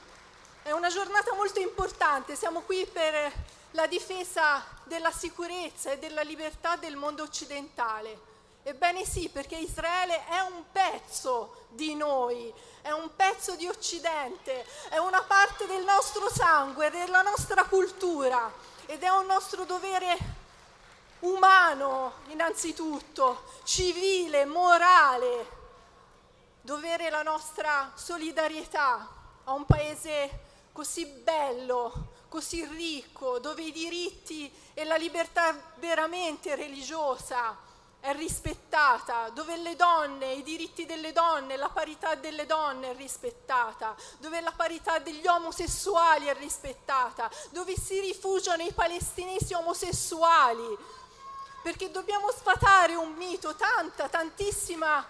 è 0.63 0.71
una 0.71 0.89
giornata 0.89 1.33
molto 1.35 1.59
importante, 1.59 2.35
siamo 2.35 2.61
qui 2.61 2.85
per 2.85 3.31
la 3.71 3.87
difesa 3.87 4.65
della 4.83 5.11
sicurezza 5.11 5.91
e 5.91 5.99
della 5.99 6.21
libertà 6.21 6.75
del 6.75 6.95
mondo 6.95 7.23
occidentale. 7.23 8.35
Ebbene 8.63 9.05
sì, 9.05 9.29
perché 9.29 9.55
Israele 9.55 10.25
è 10.25 10.39
un 10.39 10.63
pezzo 10.71 11.67
di 11.69 11.95
noi, 11.95 12.51
è 12.81 12.91
un 12.91 13.15
pezzo 13.15 13.55
di 13.55 13.65
Occidente, 13.65 14.65
è 14.89 14.97
una 14.97 15.21
parte 15.21 15.67
del 15.67 15.85
nostro 15.85 16.29
sangue, 16.29 16.89
della 16.89 17.21
nostra 17.21 17.63
cultura 17.63 18.51
ed 18.87 19.03
è 19.03 19.09
un 19.09 19.25
nostro 19.25 19.65
dovere 19.65 20.17
umano 21.19 22.13
innanzitutto, 22.27 23.43
civile, 23.63 24.45
morale, 24.45 25.55
dovere 26.61 27.09
la 27.09 27.21
nostra 27.21 27.91
solidarietà 27.95 29.07
a 29.43 29.53
un 29.53 29.65
paese 29.65 30.45
così 30.71 31.05
bello, 31.05 32.13
così 32.29 32.65
ricco, 32.65 33.39
dove 33.39 33.63
i 33.63 33.71
diritti 33.71 34.51
e 34.73 34.83
la 34.85 34.95
libertà 34.95 35.55
veramente 35.75 36.55
religiosa 36.55 37.66
è 37.99 38.13
rispettata, 38.13 39.29
dove 39.29 39.57
le 39.57 39.75
donne, 39.75 40.33
i 40.33 40.43
diritti 40.43 40.85
delle 40.85 41.11
donne, 41.11 41.57
la 41.57 41.69
parità 41.69 42.15
delle 42.15 42.45
donne 42.45 42.91
è 42.91 42.95
rispettata, 42.95 43.95
dove 44.19 44.39
la 44.41 44.53
parità 44.55 44.99
degli 44.99 45.27
omosessuali 45.27 46.27
è 46.27 46.35
rispettata, 46.35 47.29
dove 47.49 47.75
si 47.77 47.99
rifugiano 47.99 48.63
i 48.63 48.71
palestinesi 48.71 49.53
omosessuali, 49.53 50.77
perché 51.61 51.91
dobbiamo 51.91 52.31
sfatare 52.31 52.95
un 52.95 53.13
mito, 53.13 53.55
tanta, 53.55 54.07
tantissima 54.07 55.05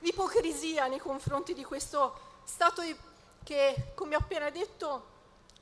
ipocrisia 0.00 0.86
nei 0.86 1.00
confronti 1.00 1.52
di 1.54 1.64
questo 1.64 2.24
Stato 2.46 2.80
che, 3.42 3.92
come 3.96 4.14
ho 4.14 4.20
appena 4.20 4.50
detto, 4.50 5.14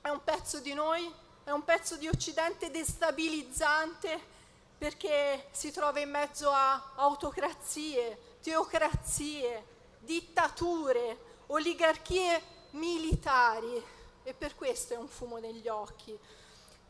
è 0.03 0.11
un 0.11 0.23
pezzo 0.23 0.61
di 0.61 0.75
noi, 0.75 1.11
è 1.43 1.51
un 1.51 1.65
pezzo 1.65 1.97
di 1.97 2.07
Occidente 2.09 2.71
destabilizzante 2.71 4.33
perché 4.77 5.49
si 5.51 5.71
trova 5.71 6.01
in 6.01 6.11
mezzo 6.11 6.51
a 6.51 6.93
autocrazie, 6.97 8.37
teocrazie, 8.43 9.65
dittature, 10.01 11.19
oligarchie 11.47 12.43
militari 12.71 13.83
e 14.23 14.35
per 14.35 14.55
questo 14.55 14.95
è 14.95 14.97
un 14.97 15.09
fumo 15.09 15.39
negli 15.39 15.69
occhi. 15.69 16.19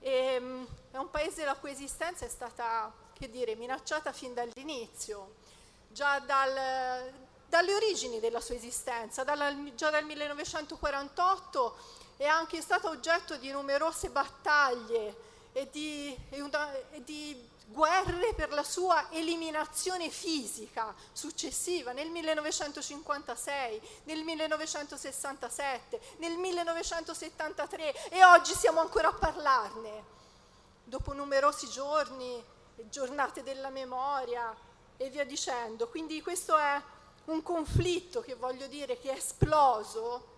E, 0.00 0.36
um, 0.38 0.66
è 0.90 0.96
un 0.96 1.10
paese 1.10 1.44
la 1.44 1.54
cui 1.54 1.70
esistenza 1.70 2.24
è 2.24 2.28
stata, 2.28 2.92
che 3.12 3.28
dire, 3.28 3.54
minacciata 3.56 4.12
fin 4.12 4.34
dall'inizio, 4.34 5.34
già 5.88 6.18
dal, 6.20 7.12
dalle 7.48 7.74
origini 7.74 8.20
della 8.20 8.40
sua 8.40 8.54
esistenza, 8.54 9.24
dalla, 9.24 9.52
già 9.74 9.90
dal 9.90 10.04
1948 10.04 11.76
è 12.16 12.26
anche 12.26 12.60
stata 12.60 12.88
oggetto 12.88 13.36
di 13.36 13.50
numerose 13.50 14.08
battaglie 14.10 15.32
e 15.52 15.68
di, 15.70 16.16
e 16.30 16.40
una, 16.40 16.72
e 16.90 17.02
di 17.02 17.48
guerre 17.66 18.34
per 18.34 18.52
la 18.52 18.62
sua 18.62 19.10
eliminazione 19.10 20.10
fisica 20.10 20.94
successiva 21.12 21.92
nel 21.92 22.10
1956, 22.10 23.80
nel 24.04 24.22
1967, 24.22 26.00
nel 26.18 26.36
1973 26.36 28.10
e 28.10 28.24
oggi 28.24 28.54
siamo 28.54 28.80
ancora 28.80 29.08
a 29.08 29.14
parlarne. 29.14 30.12
Dopo 30.84 31.12
numerosi 31.14 31.68
giorni, 31.68 32.42
giornate 32.88 33.42
della 33.42 33.70
memoria 33.70 34.54
e 34.96 35.08
via 35.08 35.24
dicendo. 35.24 35.88
Quindi 35.88 36.20
questo 36.20 36.56
è 36.56 36.80
un 37.26 37.42
conflitto 37.42 38.20
che 38.20 38.34
voglio 38.34 38.66
dire 38.66 38.98
che 38.98 39.10
è 39.10 39.16
esploso 39.16 40.32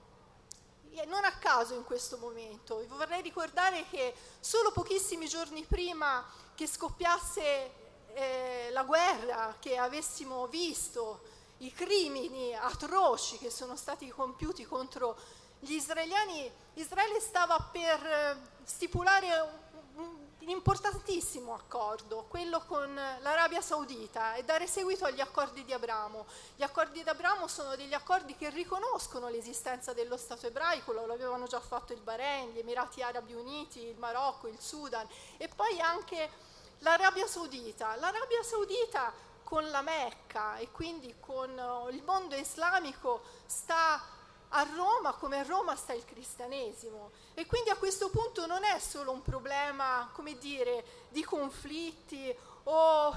non 1.04 1.24
a 1.24 1.32
caso 1.36 1.74
in 1.74 1.84
questo 1.84 2.16
momento. 2.16 2.78
Vi 2.78 2.86
vorrei 2.86 3.20
ricordare 3.20 3.84
che 3.90 4.14
solo 4.40 4.72
pochissimi 4.72 5.28
giorni 5.28 5.62
prima 5.64 6.24
che 6.56 6.66
scoppiasse 6.66 7.70
eh, 8.14 8.68
la 8.72 8.82
guerra, 8.82 9.54
che 9.60 9.76
avessimo 9.76 10.48
visto 10.48 11.20
i 11.58 11.72
crimini 11.72 12.54
atroci 12.54 13.38
che 13.38 13.50
sono 13.50 13.76
stati 13.76 14.08
compiuti 14.08 14.64
contro 14.64 15.16
gli 15.60 15.74
israeliani, 15.74 16.50
Israele 16.74 17.20
stava 17.20 17.58
per 17.70 18.04
eh, 18.04 18.36
stipulare 18.64 19.64
un, 19.96 20.26
importantissimo 20.48 21.54
accordo, 21.54 22.26
quello 22.28 22.62
con 22.66 22.94
l'Arabia 22.94 23.60
Saudita, 23.60 24.34
e 24.34 24.44
dare 24.44 24.66
seguito 24.66 25.04
agli 25.04 25.20
accordi 25.20 25.64
di 25.64 25.72
Abramo. 25.72 26.26
Gli 26.54 26.62
accordi 26.62 27.02
di 27.02 27.08
Abramo 27.08 27.48
sono 27.48 27.74
degli 27.74 27.94
accordi 27.94 28.36
che 28.36 28.50
riconoscono 28.50 29.28
l'esistenza 29.28 29.92
dello 29.92 30.16
Stato 30.16 30.46
ebraico, 30.46 30.92
lo 30.92 31.12
avevano 31.12 31.46
già 31.46 31.60
fatto 31.60 31.92
il 31.92 32.00
Bahrain, 32.00 32.50
gli 32.50 32.58
Emirati 32.58 33.02
Arabi 33.02 33.34
Uniti, 33.34 33.80
il 33.80 33.98
Marocco, 33.98 34.46
il 34.46 34.60
Sudan 34.60 35.06
e 35.36 35.48
poi 35.48 35.80
anche 35.80 36.30
l'Arabia 36.78 37.26
Saudita. 37.26 37.96
L'Arabia 37.96 38.42
Saudita 38.42 39.12
con 39.42 39.70
la 39.70 39.82
Mecca 39.82 40.56
e 40.56 40.70
quindi 40.70 41.14
con 41.20 41.50
uh, 41.56 41.88
il 41.88 42.02
mondo 42.02 42.34
islamico 42.34 43.22
sta 43.46 44.02
a 44.48 44.66
Roma 44.74 45.12
come 45.14 45.38
a 45.38 45.42
Roma 45.42 45.76
sta 45.76 45.92
il 45.92 46.04
cristianesimo 46.04 47.10
e 47.34 47.46
quindi 47.46 47.70
a 47.70 47.76
questo 47.76 48.10
punto 48.10 48.46
non 48.46 48.64
è 48.64 48.78
solo 48.78 49.12
un 49.12 49.22
problema, 49.22 50.08
come 50.12 50.38
dire, 50.38 50.84
di 51.10 51.24
conflitti 51.24 52.34
o 52.64 53.14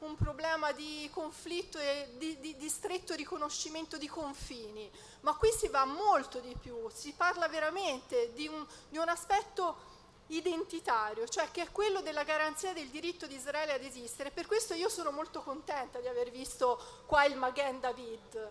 un 0.00 0.16
problema 0.16 0.72
di 0.72 1.08
conflitto 1.12 1.78
e 1.78 2.14
di, 2.16 2.38
di, 2.40 2.56
di, 2.56 2.68
stretto 2.68 3.14
riconoscimento 3.14 3.96
di 3.96 4.08
confini, 4.08 4.90
ma 5.20 5.34
qui 5.36 5.50
si 5.52 5.68
va 5.68 5.84
molto 5.84 6.40
di 6.40 6.56
più, 6.60 6.88
si 6.92 7.12
parla 7.12 7.48
veramente 7.48 8.32
di 8.32 8.48
un, 8.48 8.66
di 8.88 8.98
un 8.98 9.08
aspetto 9.08 9.90
identitario, 10.28 11.28
cioè 11.28 11.50
che 11.50 11.62
è 11.62 11.72
quello 11.72 12.00
della 12.00 12.22
garanzia 12.24 12.72
del 12.72 12.88
diritto 12.88 13.26
di 13.26 13.34
Israele 13.34 13.74
ad 13.74 13.82
esistere. 13.82 14.30
Per 14.30 14.46
questo 14.46 14.74
io 14.74 14.88
sono 14.88 15.10
molto 15.10 15.42
contenta 15.42 16.00
di 16.00 16.08
aver 16.08 16.30
visto 16.30 17.04
qua 17.06 17.24
il 17.24 17.36
Magen 17.36 17.80
David. 17.80 18.50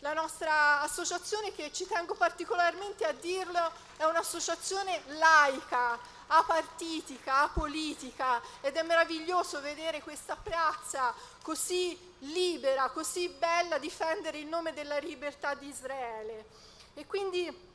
La 0.00 0.14
nostra 0.14 0.80
associazione, 0.80 1.52
che 1.52 1.70
ci 1.72 1.86
tengo 1.86 2.14
particolarmente 2.14 3.04
a 3.04 3.12
dirlo, 3.12 3.70
è 3.98 4.04
un'associazione 4.04 5.02
laica, 5.18 5.98
apartitica, 6.28 7.42
apolitica 7.42 8.40
ed 8.62 8.76
è 8.76 8.82
meraviglioso 8.82 9.60
vedere 9.60 10.00
questa 10.00 10.36
piazza 10.36 11.12
così 11.42 11.98
libera, 12.20 12.88
così 12.90 13.28
bella 13.28 13.78
difendere 13.78 14.38
il 14.38 14.46
nome 14.46 14.72
della 14.72 14.96
libertà 14.98 15.54
di 15.54 15.68
Israele. 15.68 16.46
E 16.94 17.06
quindi 17.06 17.68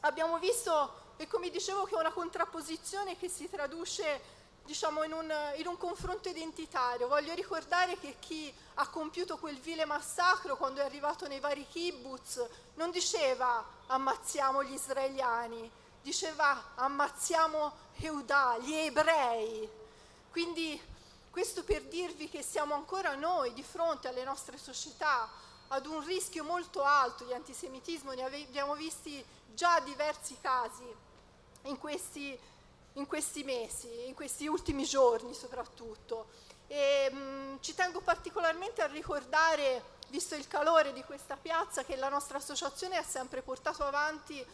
abbiamo 0.00 0.38
visto 0.38 1.06
e 1.18 1.26
come 1.26 1.50
dicevo 1.50 1.84
che 1.84 1.96
è 1.96 1.98
una 1.98 2.12
contrapposizione 2.12 3.18
che 3.18 3.28
si 3.28 3.50
traduce 3.50 4.36
diciamo, 4.64 5.02
in, 5.02 5.12
un, 5.12 5.34
in 5.56 5.66
un 5.66 5.76
confronto 5.76 6.28
identitario. 6.28 7.08
Voglio 7.08 7.34
ricordare 7.34 7.98
che 7.98 8.16
chi 8.20 8.54
ha 8.74 8.86
compiuto 8.88 9.36
quel 9.36 9.58
vile 9.58 9.84
massacro 9.84 10.56
quando 10.56 10.80
è 10.80 10.84
arrivato 10.84 11.26
nei 11.26 11.40
vari 11.40 11.66
kibbutz 11.66 12.46
non 12.74 12.90
diceva 12.92 13.64
ammazziamo 13.86 14.62
gli 14.62 14.74
israeliani, 14.74 15.70
diceva 16.02 16.74
ammazziamo 16.76 17.86
Eudà, 18.00 18.56
gli 18.58 18.74
ebrei. 18.74 19.68
Quindi 20.30 20.80
questo 21.32 21.64
per 21.64 21.82
dirvi 21.84 22.28
che 22.28 22.42
siamo 22.42 22.74
ancora 22.74 23.16
noi 23.16 23.52
di 23.54 23.64
fronte 23.64 24.06
alle 24.06 24.22
nostre 24.22 24.56
società 24.56 25.28
ad 25.68 25.84
un 25.86 26.04
rischio 26.04 26.44
molto 26.44 26.84
alto 26.84 27.24
di 27.24 27.32
antisemitismo, 27.32 28.12
ne 28.12 28.22
abbiamo 28.22 28.74
visti 28.74 29.24
già 29.52 29.80
diversi 29.80 30.38
casi 30.40 31.06
in 31.62 31.78
questi, 31.78 32.38
in 32.94 33.06
questi 33.06 33.44
mesi, 33.44 34.06
in 34.06 34.14
questi 34.14 34.46
ultimi 34.46 34.84
giorni 34.84 35.34
soprattutto. 35.34 36.28
E, 36.66 37.10
mh, 37.10 37.60
ci 37.60 37.74
tengo 37.74 38.00
particolarmente 38.00 38.82
a 38.82 38.86
ricordare, 38.86 39.82
visto 40.08 40.34
il 40.34 40.46
calore 40.46 40.92
di 40.92 41.02
questa 41.02 41.36
piazza, 41.36 41.84
che 41.84 41.96
la 41.96 42.08
nostra 42.08 42.38
associazione 42.38 42.96
ha 42.96 43.02
sempre 43.02 43.42
portato 43.42 43.84
avanti 43.84 44.44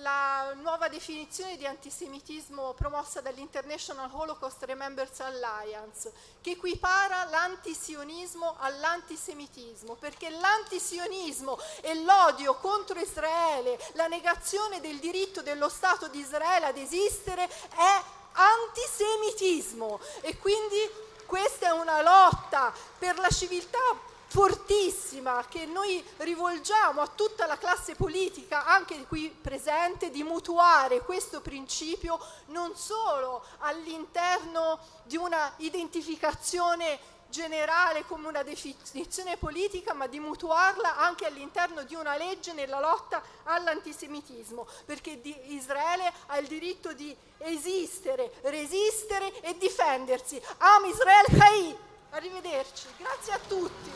la 0.00 0.52
nuova 0.54 0.88
definizione 0.88 1.56
di 1.56 1.66
antisemitismo 1.66 2.74
promossa 2.74 3.20
dall'International 3.20 4.10
Holocaust 4.12 4.62
Remembrance 4.64 5.22
Alliance, 5.22 6.12
che 6.40 6.50
equipara 6.50 7.24
l'antisionismo 7.24 8.56
all'antisemitismo, 8.58 9.94
perché 9.94 10.30
l'antisionismo 10.30 11.58
e 11.80 11.94
l'odio 12.02 12.56
contro 12.56 12.98
Israele, 12.98 13.78
la 13.92 14.06
negazione 14.06 14.80
del 14.80 14.98
diritto 14.98 15.42
dello 15.42 15.68
Stato 15.68 16.08
di 16.08 16.18
Israele 16.18 16.66
ad 16.66 16.76
esistere 16.76 17.48
è 17.48 18.02
antisemitismo. 18.32 19.98
E 20.20 20.36
quindi 20.38 20.76
questa 21.24 21.68
è 21.68 21.72
una 21.72 22.02
lotta 22.02 22.72
per 22.98 23.18
la 23.18 23.30
civiltà 23.30 24.14
fortissima 24.28 25.44
che 25.48 25.66
noi 25.66 26.04
rivolgiamo 26.18 27.00
a 27.00 27.06
tutta 27.08 27.46
la 27.46 27.58
classe 27.58 27.94
politica, 27.94 28.64
anche 28.66 29.06
qui 29.06 29.28
presente, 29.28 30.10
di 30.10 30.22
mutuare 30.22 31.00
questo 31.00 31.40
principio 31.40 32.18
non 32.46 32.74
solo 32.76 33.44
all'interno 33.58 34.78
di 35.04 35.16
una 35.16 35.52
identificazione 35.58 37.14
generale 37.28 38.04
come 38.06 38.28
una 38.28 38.42
definizione 38.42 39.36
politica, 39.36 39.94
ma 39.94 40.06
di 40.06 40.20
mutuarla 40.20 40.96
anche 40.96 41.26
all'interno 41.26 41.82
di 41.82 41.94
una 41.94 42.16
legge 42.16 42.52
nella 42.52 42.80
lotta 42.80 43.22
all'antisemitismo, 43.44 44.66
perché 44.84 45.20
Israele 45.48 46.12
ha 46.26 46.38
il 46.38 46.46
diritto 46.46 46.92
di 46.92 47.14
esistere, 47.38 48.32
resistere 48.42 49.40
e 49.40 49.56
difendersi. 49.58 50.40
Am 50.58 50.84
Israel 50.84 51.26
Chai! 51.36 51.76
Arrivederci, 52.10 52.86
grazie 52.96 53.32
a 53.32 53.38
tutti. 53.46 53.90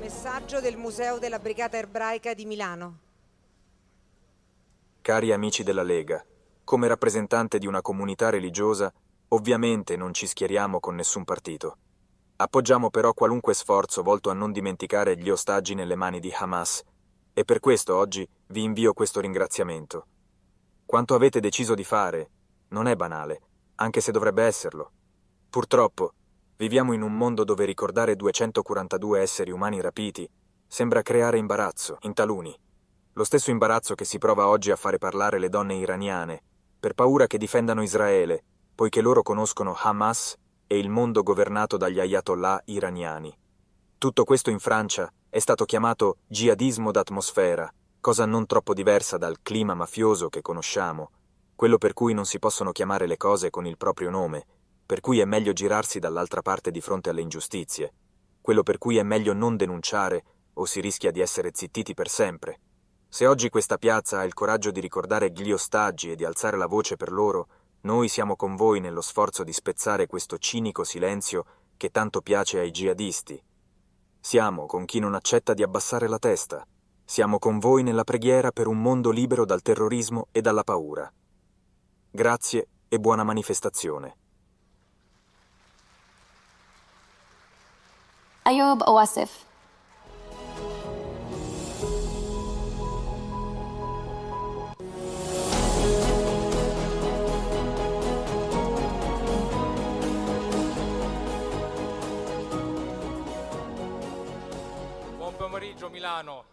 Messaggio 0.00 0.60
del 0.60 0.76
Museo 0.76 1.18
della 1.18 1.38
Brigata 1.38 1.78
Ebraica 1.78 2.34
di 2.34 2.44
Milano. 2.44 2.98
Cari 5.02 5.32
amici 5.32 5.62
della 5.62 5.84
Lega, 5.84 6.24
come 6.64 6.88
rappresentante 6.88 7.58
di 7.58 7.66
una 7.66 7.80
comunità 7.82 8.30
religiosa, 8.30 8.92
ovviamente 9.28 9.96
non 9.96 10.12
ci 10.12 10.26
schieriamo 10.26 10.80
con 10.80 10.96
nessun 10.96 11.24
partito. 11.24 11.76
Appoggiamo 12.38 12.90
però 12.90 13.14
qualunque 13.14 13.54
sforzo 13.54 14.02
volto 14.02 14.28
a 14.28 14.34
non 14.34 14.52
dimenticare 14.52 15.16
gli 15.16 15.30
ostaggi 15.30 15.74
nelle 15.74 15.96
mani 15.96 16.20
di 16.20 16.30
Hamas 16.30 16.82
e 17.32 17.44
per 17.46 17.60
questo 17.60 17.96
oggi 17.96 18.28
vi 18.48 18.62
invio 18.62 18.92
questo 18.92 19.20
ringraziamento. 19.20 20.06
Quanto 20.84 21.14
avete 21.14 21.40
deciso 21.40 21.74
di 21.74 21.82
fare 21.82 22.30
non 22.68 22.88
è 22.88 22.94
banale, 22.94 23.40
anche 23.76 24.02
se 24.02 24.12
dovrebbe 24.12 24.42
esserlo. 24.42 24.92
Purtroppo, 25.48 26.12
viviamo 26.56 26.92
in 26.92 27.00
un 27.00 27.16
mondo 27.16 27.42
dove 27.42 27.64
ricordare 27.64 28.16
242 28.16 29.18
esseri 29.18 29.50
umani 29.50 29.80
rapiti 29.80 30.28
sembra 30.66 31.00
creare 31.00 31.38
imbarazzo 31.38 31.96
in 32.02 32.12
taluni. 32.12 32.54
Lo 33.14 33.24
stesso 33.24 33.50
imbarazzo 33.50 33.94
che 33.94 34.04
si 34.04 34.18
prova 34.18 34.48
oggi 34.48 34.70
a 34.70 34.76
fare 34.76 34.98
parlare 34.98 35.38
le 35.38 35.48
donne 35.48 35.76
iraniane, 35.76 36.42
per 36.78 36.92
paura 36.92 37.26
che 37.26 37.38
difendano 37.38 37.82
Israele, 37.82 38.44
poiché 38.74 39.00
loro 39.00 39.22
conoscono 39.22 39.74
Hamas 39.74 40.36
e 40.66 40.78
il 40.78 40.88
mondo 40.88 41.22
governato 41.22 41.76
dagli 41.76 42.00
ayatollah 42.00 42.62
iraniani. 42.66 43.36
Tutto 43.98 44.24
questo 44.24 44.50
in 44.50 44.58
Francia 44.58 45.12
è 45.28 45.38
stato 45.38 45.64
chiamato 45.64 46.18
jihadismo 46.26 46.90
d'atmosfera, 46.90 47.72
cosa 48.00 48.26
non 48.26 48.46
troppo 48.46 48.74
diversa 48.74 49.16
dal 49.16 49.38
clima 49.42 49.74
mafioso 49.74 50.28
che 50.28 50.42
conosciamo, 50.42 51.10
quello 51.54 51.78
per 51.78 51.92
cui 51.92 52.14
non 52.14 52.26
si 52.26 52.38
possono 52.38 52.72
chiamare 52.72 53.06
le 53.06 53.16
cose 53.16 53.50
con 53.50 53.66
il 53.66 53.76
proprio 53.76 54.10
nome, 54.10 54.46
per 54.84 55.00
cui 55.00 55.18
è 55.18 55.24
meglio 55.24 55.52
girarsi 55.52 55.98
dall'altra 55.98 56.42
parte 56.42 56.70
di 56.70 56.80
fronte 56.80 57.10
alle 57.10 57.22
ingiustizie, 57.22 57.92
quello 58.40 58.62
per 58.62 58.78
cui 58.78 58.98
è 58.98 59.02
meglio 59.02 59.32
non 59.32 59.56
denunciare 59.56 60.24
o 60.54 60.64
si 60.64 60.80
rischia 60.80 61.10
di 61.10 61.20
essere 61.20 61.50
zittiti 61.52 61.94
per 61.94 62.08
sempre. 62.08 62.60
Se 63.08 63.26
oggi 63.26 63.48
questa 63.48 63.78
piazza 63.78 64.20
ha 64.20 64.24
il 64.24 64.34
coraggio 64.34 64.70
di 64.70 64.80
ricordare 64.80 65.30
gli 65.32 65.50
ostaggi 65.50 66.10
e 66.10 66.16
di 66.16 66.24
alzare 66.24 66.56
la 66.56 66.66
voce 66.66 66.96
per 66.96 67.10
loro, 67.10 67.48
noi 67.86 68.08
siamo 68.08 68.34
con 68.34 68.56
voi 68.56 68.80
nello 68.80 69.00
sforzo 69.00 69.44
di 69.44 69.52
spezzare 69.52 70.08
questo 70.08 70.38
cinico 70.38 70.82
silenzio 70.82 71.44
che 71.76 71.90
tanto 71.90 72.20
piace 72.20 72.58
ai 72.58 72.72
jihadisti. 72.72 73.40
Siamo 74.18 74.66
con 74.66 74.84
chi 74.86 74.98
non 74.98 75.14
accetta 75.14 75.54
di 75.54 75.62
abbassare 75.62 76.08
la 76.08 76.18
testa. 76.18 76.66
Siamo 77.04 77.38
con 77.38 77.60
voi 77.60 77.84
nella 77.84 78.02
preghiera 78.02 78.50
per 78.50 78.66
un 78.66 78.82
mondo 78.82 79.10
libero 79.10 79.44
dal 79.44 79.62
terrorismo 79.62 80.26
e 80.32 80.40
dalla 80.40 80.64
paura. 80.64 81.08
Grazie 82.10 82.68
e 82.88 82.98
buona 82.98 83.22
manifestazione. 83.22 84.16
Ayob 88.42 88.82
Owasif 88.84 89.45
Milano. 105.96 106.44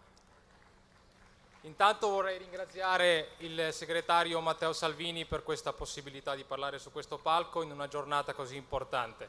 Intanto 1.62 2.08
vorrei 2.08 2.38
ringraziare 2.38 3.32
il 3.38 3.68
segretario 3.72 4.40
Matteo 4.40 4.72
Salvini 4.72 5.26
per 5.26 5.42
questa 5.42 5.74
possibilità 5.74 6.34
di 6.34 6.44
parlare 6.44 6.78
su 6.78 6.90
questo 6.90 7.18
palco 7.18 7.60
in 7.60 7.70
una 7.70 7.86
giornata 7.86 8.32
così 8.32 8.56
importante. 8.56 9.28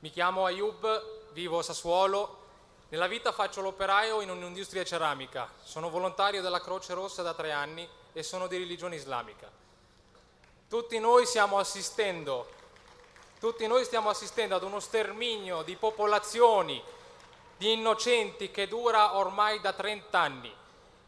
Mi 0.00 0.10
chiamo 0.10 0.46
Ayub, 0.46 1.30
vivo 1.32 1.60
a 1.60 1.62
Sassuolo. 1.62 2.44
Nella 2.88 3.06
vita 3.06 3.30
faccio 3.30 3.60
l'operaio 3.60 4.20
in 4.20 4.30
un'industria 4.30 4.82
ceramica. 4.82 5.48
Sono 5.62 5.90
volontario 5.90 6.42
della 6.42 6.60
Croce 6.60 6.94
Rossa 6.94 7.22
da 7.22 7.32
tre 7.32 7.52
anni 7.52 7.88
e 8.12 8.24
sono 8.24 8.48
di 8.48 8.56
religione 8.56 8.96
islamica. 8.96 9.48
Tutti 10.68 10.98
noi 10.98 11.24
stiamo 11.24 11.58
assistendo, 11.58 12.50
noi 13.40 13.84
stiamo 13.84 14.08
assistendo 14.08 14.56
ad 14.56 14.64
uno 14.64 14.80
sterminio 14.80 15.62
di 15.62 15.76
popolazioni 15.76 16.82
di 17.56 17.72
innocenti 17.72 18.50
che 18.50 18.68
dura 18.68 19.16
ormai 19.16 19.60
da 19.60 19.72
30 19.72 20.18
anni 20.18 20.54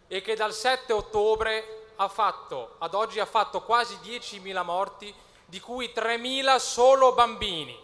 e 0.06 0.22
che 0.22 0.34
dal 0.34 0.54
7 0.54 0.92
ottobre 0.92 1.78
fatto, 2.08 2.76
ad 2.78 2.94
oggi 2.94 3.18
ha 3.18 3.26
fatto 3.26 3.62
quasi 3.62 3.96
10.000 3.96 4.62
morti, 4.62 5.12
di 5.44 5.60
cui 5.60 5.92
3.000 5.94 6.56
solo 6.56 7.12
bambini. 7.12 7.76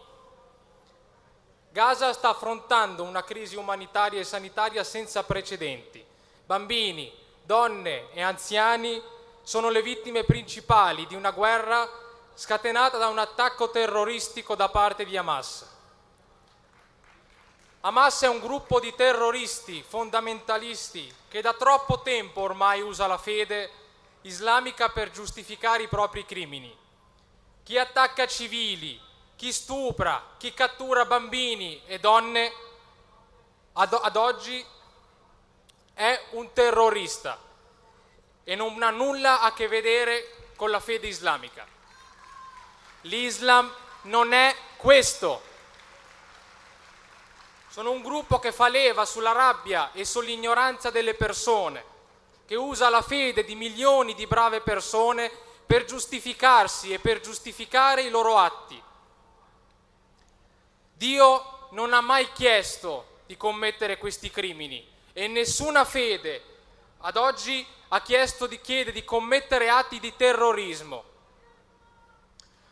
Gaza 1.70 2.12
sta 2.12 2.28
affrontando 2.28 3.02
una 3.02 3.24
crisi 3.24 3.56
umanitaria 3.56 4.20
e 4.20 4.24
sanitaria 4.24 4.84
senza 4.84 5.24
precedenti. 5.24 6.04
Bambini, 6.46 7.12
donne 7.42 8.12
e 8.12 8.22
anziani 8.22 9.02
sono 9.42 9.70
le 9.70 9.82
vittime 9.82 10.22
principali 10.22 11.06
di 11.06 11.16
una 11.16 11.32
guerra 11.32 11.88
scatenata 12.34 12.96
da 12.96 13.08
un 13.08 13.18
attacco 13.18 13.70
terroristico 13.70 14.54
da 14.54 14.68
parte 14.68 15.04
di 15.04 15.16
Hamas. 15.16 15.73
Hamas 17.86 18.22
è 18.22 18.28
un 18.28 18.40
gruppo 18.40 18.80
di 18.80 18.94
terroristi 18.94 19.84
fondamentalisti 19.86 21.14
che 21.28 21.42
da 21.42 21.52
troppo 21.52 22.00
tempo 22.00 22.40
ormai 22.40 22.80
usa 22.80 23.06
la 23.06 23.18
fede 23.18 23.70
islamica 24.22 24.88
per 24.88 25.10
giustificare 25.10 25.82
i 25.82 25.88
propri 25.88 26.24
crimini. 26.24 26.74
Chi 27.62 27.76
attacca 27.76 28.26
civili, 28.26 28.98
chi 29.36 29.52
stupra, 29.52 30.30
chi 30.38 30.54
cattura 30.54 31.04
bambini 31.04 31.82
e 31.84 32.00
donne, 32.00 32.52
ad, 33.74 33.98
ad 34.00 34.16
oggi 34.16 34.64
è 35.92 36.22
un 36.30 36.54
terrorista 36.54 37.38
e 38.44 38.54
non 38.54 38.82
ha 38.82 38.88
nulla 38.88 39.42
a 39.42 39.52
che 39.52 39.68
vedere 39.68 40.52
con 40.56 40.70
la 40.70 40.80
fede 40.80 41.06
islamica. 41.06 41.66
L'Islam 43.02 43.70
non 44.04 44.32
è 44.32 44.56
questo. 44.78 45.52
Sono 47.74 47.90
un 47.90 48.02
gruppo 48.02 48.38
che 48.38 48.52
fa 48.52 48.68
leva 48.68 49.04
sulla 49.04 49.32
rabbia 49.32 49.90
e 49.90 50.04
sull'ignoranza 50.04 50.90
delle 50.90 51.14
persone, 51.14 51.84
che 52.46 52.54
usa 52.54 52.88
la 52.88 53.02
fede 53.02 53.42
di 53.42 53.56
milioni 53.56 54.14
di 54.14 54.28
brave 54.28 54.60
persone 54.60 55.28
per 55.66 55.84
giustificarsi 55.84 56.92
e 56.92 57.00
per 57.00 57.18
giustificare 57.18 58.02
i 58.02 58.10
loro 58.10 58.38
atti. 58.38 58.80
Dio 60.92 61.66
non 61.70 61.92
ha 61.94 62.00
mai 62.00 62.30
chiesto 62.30 63.22
di 63.26 63.36
commettere 63.36 63.98
questi 63.98 64.30
crimini 64.30 64.88
e 65.12 65.26
nessuna 65.26 65.84
fede 65.84 66.44
ad 66.98 67.16
oggi 67.16 67.66
ha 67.88 68.00
chiesto 68.02 68.46
di 68.46 68.60
chiede 68.60 68.92
di 68.92 69.02
commettere 69.02 69.68
atti 69.68 69.98
di 69.98 70.14
terrorismo. 70.14 71.02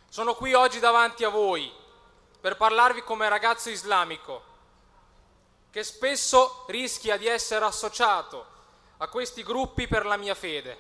Sono 0.09 0.37
qui 0.37 0.55
oggi 0.55 0.79
davanti 0.79 1.25
a 1.25 1.29
voi 1.29 1.73
per 2.41 2.57
parlarvi 2.57 3.03
come 3.03 3.29
ragazzo 3.29 3.69
islamico 3.69 4.51
che 5.73 5.83
spesso 5.85 6.65
rischia 6.67 7.17
di 7.17 7.27
essere 7.27 7.65
associato 7.65 8.45
a 8.99 9.09
questi 9.09 9.43
gruppi 9.43 9.89
per 9.89 10.05
la 10.05 10.19
mia 10.19 10.35
fede. 10.35 10.79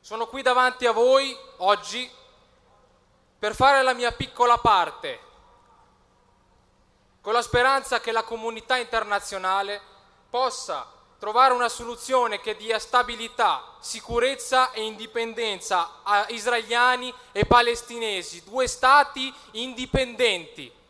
Sono 0.00 0.26
qui 0.28 0.40
davanti 0.40 0.86
a 0.86 0.92
voi 0.92 1.36
oggi 1.58 2.10
per 3.38 3.54
fare 3.54 3.82
la 3.82 3.92
mia 3.92 4.10
piccola 4.12 4.56
parte, 4.56 5.20
con 7.20 7.34
la 7.34 7.42
speranza 7.42 8.00
che 8.00 8.12
la 8.12 8.22
comunità 8.22 8.78
internazionale 8.78 9.80
possa 10.30 10.90
trovare 11.18 11.52
una 11.52 11.68
soluzione 11.68 12.40
che 12.40 12.56
dia 12.56 12.78
stabilità, 12.78 13.76
sicurezza 13.78 14.72
e 14.72 14.84
indipendenza 14.84 16.00
a 16.02 16.24
israeliani 16.30 17.12
e 17.30 17.44
palestinesi, 17.44 18.42
due 18.42 18.66
stati 18.66 19.32
indipendenti. 19.50 20.80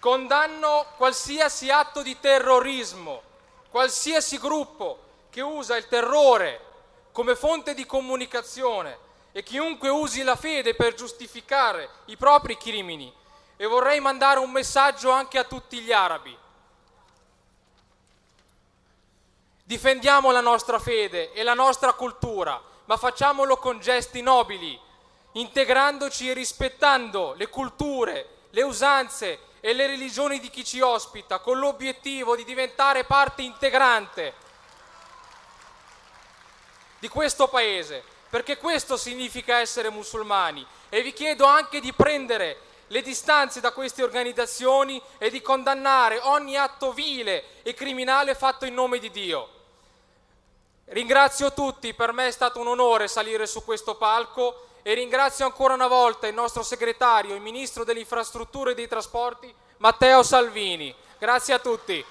Condanno 0.00 0.86
qualsiasi 0.96 1.70
atto 1.70 2.00
di 2.00 2.18
terrorismo, 2.18 3.20
qualsiasi 3.68 4.38
gruppo 4.38 4.98
che 5.28 5.42
usa 5.42 5.76
il 5.76 5.88
terrore 5.88 6.68
come 7.12 7.36
fonte 7.36 7.74
di 7.74 7.84
comunicazione 7.84 8.96
e 9.30 9.42
chiunque 9.42 9.90
usi 9.90 10.22
la 10.22 10.36
fede 10.36 10.74
per 10.74 10.94
giustificare 10.94 11.90
i 12.06 12.16
propri 12.16 12.56
crimini 12.56 13.12
e 13.58 13.66
vorrei 13.66 14.00
mandare 14.00 14.38
un 14.38 14.50
messaggio 14.50 15.10
anche 15.10 15.36
a 15.36 15.44
tutti 15.44 15.80
gli 15.80 15.92
arabi. 15.92 16.34
Difendiamo 19.62 20.30
la 20.30 20.40
nostra 20.40 20.78
fede 20.78 21.30
e 21.32 21.42
la 21.42 21.52
nostra 21.52 21.92
cultura, 21.92 22.58
ma 22.86 22.96
facciamolo 22.96 23.58
con 23.58 23.78
gesti 23.80 24.22
nobili, 24.22 24.80
integrandoci 25.32 26.30
e 26.30 26.32
rispettando 26.32 27.34
le 27.34 27.48
culture, 27.48 28.28
le 28.48 28.62
usanze 28.62 29.48
e 29.60 29.72
le 29.74 29.86
religioni 29.86 30.40
di 30.40 30.50
chi 30.50 30.64
ci 30.64 30.80
ospita, 30.80 31.38
con 31.38 31.58
l'obiettivo 31.58 32.34
di 32.34 32.44
diventare 32.44 33.04
parte 33.04 33.42
integrante 33.42 34.34
di 36.98 37.08
questo 37.08 37.48
paese, 37.48 38.02
perché 38.28 38.56
questo 38.56 38.96
significa 38.96 39.58
essere 39.58 39.90
musulmani. 39.90 40.66
E 40.88 41.02
vi 41.02 41.12
chiedo 41.12 41.44
anche 41.44 41.80
di 41.80 41.92
prendere 41.92 42.58
le 42.88 43.02
distanze 43.02 43.60
da 43.60 43.72
queste 43.72 44.02
organizzazioni 44.02 45.00
e 45.18 45.30
di 45.30 45.40
condannare 45.40 46.18
ogni 46.22 46.56
atto 46.56 46.92
vile 46.92 47.62
e 47.62 47.74
criminale 47.74 48.34
fatto 48.34 48.64
in 48.64 48.74
nome 48.74 48.98
di 48.98 49.10
Dio. 49.10 49.48
Ringrazio 50.86 51.52
tutti, 51.52 51.94
per 51.94 52.12
me 52.12 52.26
è 52.26 52.32
stato 52.32 52.58
un 52.58 52.66
onore 52.66 53.06
salire 53.06 53.46
su 53.46 53.64
questo 53.64 53.94
palco 53.94 54.69
e 54.82 54.94
ringrazio 54.94 55.44
ancora 55.44 55.74
una 55.74 55.88
volta 55.88 56.26
il 56.26 56.34
nostro 56.34 56.62
segretario, 56.62 57.34
il 57.34 57.40
ministro 57.40 57.84
delle 57.84 58.00
infrastrutture 58.00 58.72
e 58.72 58.74
dei 58.74 58.88
trasporti, 58.88 59.52
Matteo 59.78 60.22
Salvini. 60.22 60.94
Grazie 61.18 61.54
a 61.54 61.58
tutti. 61.58 62.04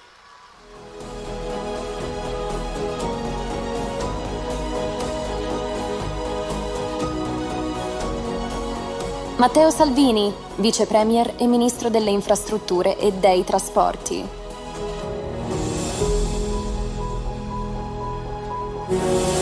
Matteo 9.36 9.70
Salvini, 9.70 10.34
vice 10.56 10.86
premier 10.86 11.34
e 11.38 11.46
ministro 11.46 11.88
delle 11.88 12.10
infrastrutture 12.10 12.98
e 12.98 13.10
dei 13.12 13.42
trasporti. 13.42 14.28
Beh, 18.86 19.39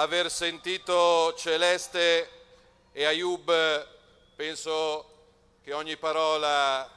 aver 0.00 0.30
sentito 0.30 1.34
Celeste 1.34 2.30
e 2.92 3.04
Ayub, 3.04 3.86
penso 4.36 5.04
che 5.64 5.72
ogni 5.72 5.96
parola 5.96 6.88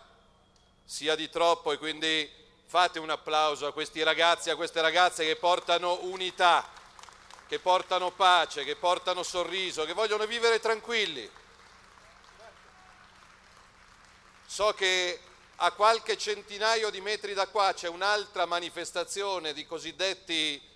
sia 0.86 1.16
di 1.16 1.28
troppo 1.28 1.72
e 1.72 1.80
quindi 1.80 2.32
fate 2.68 2.99
un 2.99 3.10
applauso 3.10 3.66
a 3.66 3.74
questi 3.74 4.04
ragazzi 4.04 4.49
e 4.49 4.52
a 4.52 4.56
queste 4.56 4.82
ragazze 4.82 5.26
che 5.26 5.36
portano 5.36 6.04
unità, 6.04 6.70
che 7.47 7.58
portano 7.58 8.12
pace, 8.12 8.64
che 8.64 8.76
portano 8.76 9.24
sorriso, 9.24 9.84
che 9.84 9.93
vogliono 9.93 10.28
vivere 10.28 10.60
tranquilli. 10.60 11.28
So 14.45 14.74
che 14.74 15.20
a 15.56 15.72
qualche 15.72 16.20
centinaio 16.20 16.91
di 16.91 17.02
metri 17.02 17.34
da 17.34 17.47
qua 17.47 17.74
c'è 17.74 17.88
un'altra 17.88 18.45
manifestazione 18.45 19.54
di 19.54 19.66
cosiddetti 19.66 20.70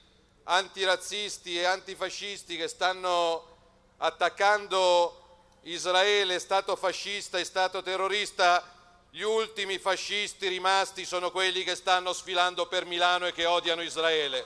antirazzisti 0.45 1.57
e 1.57 1.65
antifascisti 1.65 2.55
che 2.57 2.67
stanno 2.67 3.53
attaccando 3.97 5.21
Israele, 5.63 6.39
Stato 6.39 6.75
fascista 6.75 7.37
e 7.37 7.45
Stato 7.45 7.81
terrorista. 7.81 8.71
Gli 9.09 9.21
ultimi 9.21 9.79
fascisti 9.79 10.47
rimasti 10.47 11.05
sono 11.05 11.31
quelli 11.31 11.63
che 11.63 11.75
stanno 11.75 12.11
sfilando 12.11 12.67
per 12.67 12.85
Milano 12.85 13.27
e 13.27 13.31
che 13.33 13.45
odiano 13.45 13.81
Israele. 13.81 14.45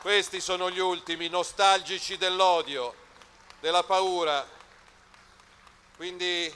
Questi 0.00 0.40
sono 0.40 0.70
gli 0.70 0.78
ultimi, 0.78 1.28
nostalgici 1.28 2.16
dell'odio, 2.18 2.94
della 3.60 3.82
paura. 3.84 4.46
Quindi 5.96 6.54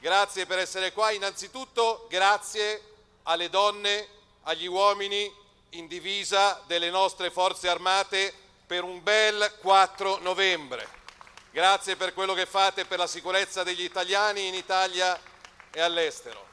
grazie 0.00 0.46
per 0.46 0.58
essere 0.58 0.92
qua. 0.92 1.10
Innanzitutto 1.10 2.06
grazie 2.08 2.82
alle 3.24 3.50
donne, 3.50 4.08
agli 4.44 4.66
uomini 4.66 5.30
in 5.74 5.86
divisa 5.86 6.62
delle 6.66 6.90
nostre 6.90 7.30
forze 7.30 7.68
armate 7.68 8.32
per 8.66 8.84
un 8.84 9.02
bel 9.02 9.56
4 9.60 10.18
novembre. 10.20 10.86
Grazie 11.50 11.96
per 11.96 12.14
quello 12.14 12.34
che 12.34 12.46
fate 12.46 12.84
per 12.84 12.98
la 12.98 13.06
sicurezza 13.06 13.62
degli 13.62 13.82
italiani 13.82 14.46
in 14.46 14.54
Italia 14.54 15.18
e 15.70 15.80
all'estero. 15.80 16.52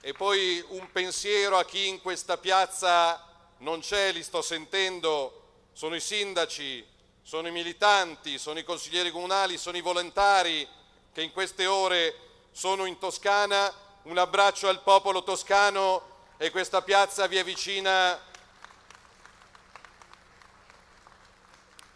E 0.00 0.12
poi 0.12 0.64
un 0.68 0.90
pensiero 0.90 1.56
a 1.56 1.64
chi 1.64 1.86
in 1.86 2.00
questa 2.00 2.36
piazza 2.36 3.24
non 3.58 3.80
c'è, 3.80 4.12
li 4.12 4.22
sto 4.22 4.42
sentendo, 4.42 5.68
sono 5.72 5.94
i 5.94 6.00
sindaci, 6.00 6.84
sono 7.22 7.46
i 7.46 7.52
militanti, 7.52 8.38
sono 8.38 8.58
i 8.58 8.64
consiglieri 8.64 9.12
comunali, 9.12 9.56
sono 9.56 9.76
i 9.76 9.80
volontari 9.80 10.68
che 11.12 11.22
in 11.22 11.30
queste 11.30 11.66
ore 11.66 12.14
sono 12.50 12.84
in 12.86 12.98
Toscana. 12.98 13.72
Un 14.02 14.18
abbraccio 14.18 14.68
al 14.68 14.82
popolo 14.82 15.22
toscano 15.22 16.11
e 16.42 16.50
questa 16.50 16.82
piazza 16.82 17.28
vi 17.28 17.36
è 17.36 17.44
vicina 17.44 18.20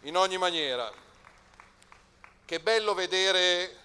in 0.03 0.15
ogni 0.15 0.37
maniera. 0.37 0.89
Che 2.45 2.59
bello 2.61 2.93
vedere 2.93 3.77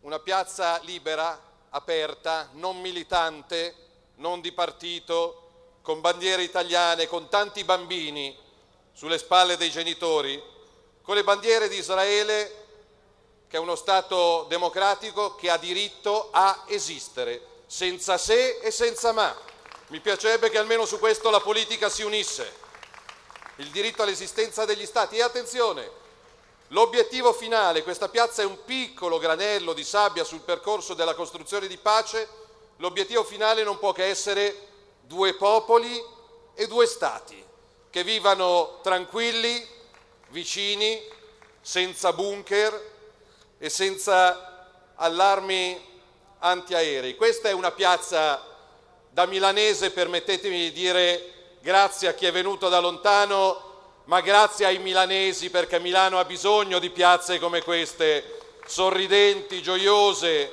una 0.00 0.18
piazza 0.18 0.80
libera, 0.82 1.40
aperta, 1.70 2.50
non 2.52 2.78
militante, 2.82 3.74
non 4.16 4.42
di 4.42 4.52
partito, 4.52 5.78
con 5.80 6.02
bandiere 6.02 6.42
italiane, 6.42 7.06
con 7.06 7.30
tanti 7.30 7.64
bambini 7.64 8.36
sulle 8.92 9.16
spalle 9.16 9.56
dei 9.56 9.70
genitori, 9.70 10.42
con 11.00 11.14
le 11.14 11.24
bandiere 11.24 11.68
di 11.68 11.78
Israele, 11.78 12.66
che 13.48 13.56
è 13.56 13.60
uno 13.60 13.76
Stato 13.76 14.44
democratico 14.50 15.36
che 15.36 15.48
ha 15.48 15.56
diritto 15.56 16.28
a 16.32 16.64
esistere 16.66 17.52
senza 17.66 18.18
se 18.18 18.58
e 18.58 18.70
senza 18.70 19.12
ma. 19.12 19.34
Mi 19.88 20.00
piacerebbe 20.00 20.50
che 20.50 20.58
almeno 20.58 20.86
su 20.86 20.98
questo 20.98 21.30
la 21.30 21.40
politica 21.40 21.88
si 21.88 22.02
unisse. 22.02 22.62
Il 23.56 23.68
diritto 23.68 24.02
all'esistenza 24.02 24.64
degli 24.64 24.86
Stati. 24.86 25.16
E 25.16 25.22
attenzione, 25.22 25.90
l'obiettivo 26.68 27.32
finale, 27.32 27.82
questa 27.82 28.08
piazza 28.08 28.42
è 28.42 28.46
un 28.46 28.64
piccolo 28.64 29.18
granello 29.18 29.72
di 29.72 29.84
sabbia 29.84 30.24
sul 30.24 30.40
percorso 30.40 30.94
della 30.94 31.14
costruzione 31.14 31.66
di 31.66 31.76
pace, 31.76 32.28
l'obiettivo 32.78 33.24
finale 33.24 33.62
non 33.62 33.78
può 33.78 33.92
che 33.92 34.06
essere 34.06 34.68
due 35.02 35.34
popoli 35.34 36.02
e 36.54 36.66
due 36.66 36.86
Stati 36.86 37.42
che 37.94 38.02
vivano 38.02 38.80
tranquilli, 38.82 39.64
vicini, 40.30 41.00
senza 41.60 42.12
bunker 42.12 42.92
e 43.56 43.70
senza 43.70 44.68
allarmi 44.96 45.93
antiaerei. 46.44 47.16
Questa 47.16 47.48
è 47.48 47.52
una 47.52 47.72
piazza 47.72 48.42
da 49.08 49.26
milanese, 49.26 49.90
permettetemi 49.90 50.58
di 50.58 50.72
dire 50.72 51.32
grazie 51.60 52.08
a 52.08 52.14
chi 52.14 52.26
è 52.26 52.32
venuto 52.32 52.68
da 52.68 52.80
lontano, 52.80 53.72
ma 54.04 54.20
grazie 54.20 54.66
ai 54.66 54.78
milanesi 54.78 55.48
perché 55.48 55.80
Milano 55.80 56.18
ha 56.18 56.24
bisogno 56.26 56.78
di 56.78 56.90
piazze 56.90 57.38
come 57.38 57.62
queste, 57.62 58.40
sorridenti, 58.66 59.62
gioiose. 59.62 60.52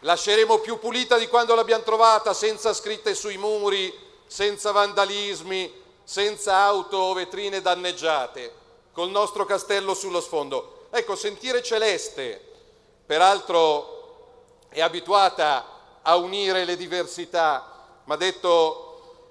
Lasceremo 0.00 0.58
più 0.60 0.78
pulita 0.78 1.18
di 1.18 1.26
quando 1.26 1.54
l'abbiamo 1.54 1.82
trovata, 1.82 2.32
senza 2.32 2.72
scritte 2.72 3.14
sui 3.14 3.36
muri, 3.36 3.92
senza 4.26 4.70
vandalismi, 4.72 5.70
senza 6.04 6.56
auto 6.56 6.96
o 6.96 7.12
vetrine 7.12 7.60
danneggiate, 7.60 8.54
col 8.92 9.10
nostro 9.10 9.44
castello 9.44 9.92
sullo 9.92 10.22
sfondo. 10.22 10.86
Ecco, 10.90 11.16
sentire 11.16 11.62
Celeste, 11.62 12.40
peraltro 13.04 13.97
è 14.68 14.80
abituata 14.80 15.64
a 16.02 16.16
unire 16.16 16.64
le 16.64 16.76
diversità, 16.76 17.86
ma 18.04 18.14
ha 18.14 18.16
detto 18.18 18.84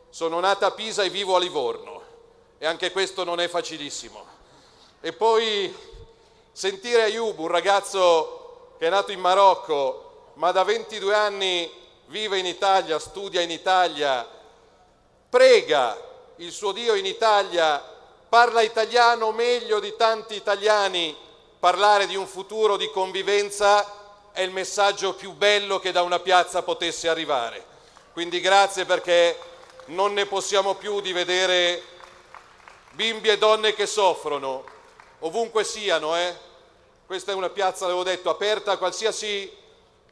sono 0.10 0.40
nata 0.40 0.68
a 0.68 0.72
Pisa 0.72 1.04
e 1.04 1.10
vivo 1.10 1.36
a 1.36 1.40
Livorno 1.40 2.02
e 2.58 2.66
anche 2.66 2.92
questo 2.92 3.24
non 3.24 3.40
è 3.40 3.48
facilissimo. 3.48 4.26
E 5.00 5.14
poi 5.14 5.76
sentire 6.52 7.04
Ayub, 7.04 7.38
un 7.38 7.48
ragazzo 7.48 8.76
che 8.80 8.88
è 8.88 8.90
nato 8.90 9.12
in 9.12 9.20
Marocco, 9.20 10.32
ma 10.36 10.52
da 10.52 10.64
22 10.64 11.14
anni 11.14 11.72
vive 12.08 12.40
in 12.40 12.46
Italia, 12.46 13.00
studia 13.00 13.42
in 13.42 13.52
Italia, 13.52 14.28
prega 15.30 15.98
il 16.38 16.52
suo 16.52 16.72
Dio 16.72 16.96
in 16.96 17.06
Italia, 17.06 17.84
parla 18.28 18.62
italiano 18.62 19.32
meglio 19.32 19.80
di 19.80 19.96
tanti 19.96 20.36
italiani, 20.36 21.16
parlare 21.60 22.08
di 22.08 22.16
un 22.16 22.28
futuro 22.28 22.78
di 22.78 22.90
convivenza 22.92 24.07
è 24.38 24.42
il 24.44 24.52
messaggio 24.52 25.16
più 25.16 25.32
bello 25.32 25.80
che 25.80 25.92
da 25.92 26.04
una 26.04 26.20
piazza 26.20 26.62
potesse 26.62 27.10
arrivare. 27.10 27.66
Quindi 28.14 28.40
grazie 28.40 28.86
perché 28.86 29.36
non 29.86 30.14
ne 30.14 30.28
possiamo 30.28 30.76
più 30.76 31.02
di 31.02 31.12
vedere 31.12 31.82
bimbi 32.92 33.30
e 33.30 33.40
donne 33.40 33.74
che 33.74 33.88
soffrono, 33.88 34.64
ovunque 35.22 35.64
siano, 35.64 36.16
eh? 36.16 36.36
Questa 37.08 37.32
è 37.32 37.34
una 37.34 37.50
piazza, 37.50 37.86
avevo 37.86 38.04
detto, 38.04 38.30
aperta 38.30 38.74
a 38.74 38.78
qualsiasi 38.78 39.52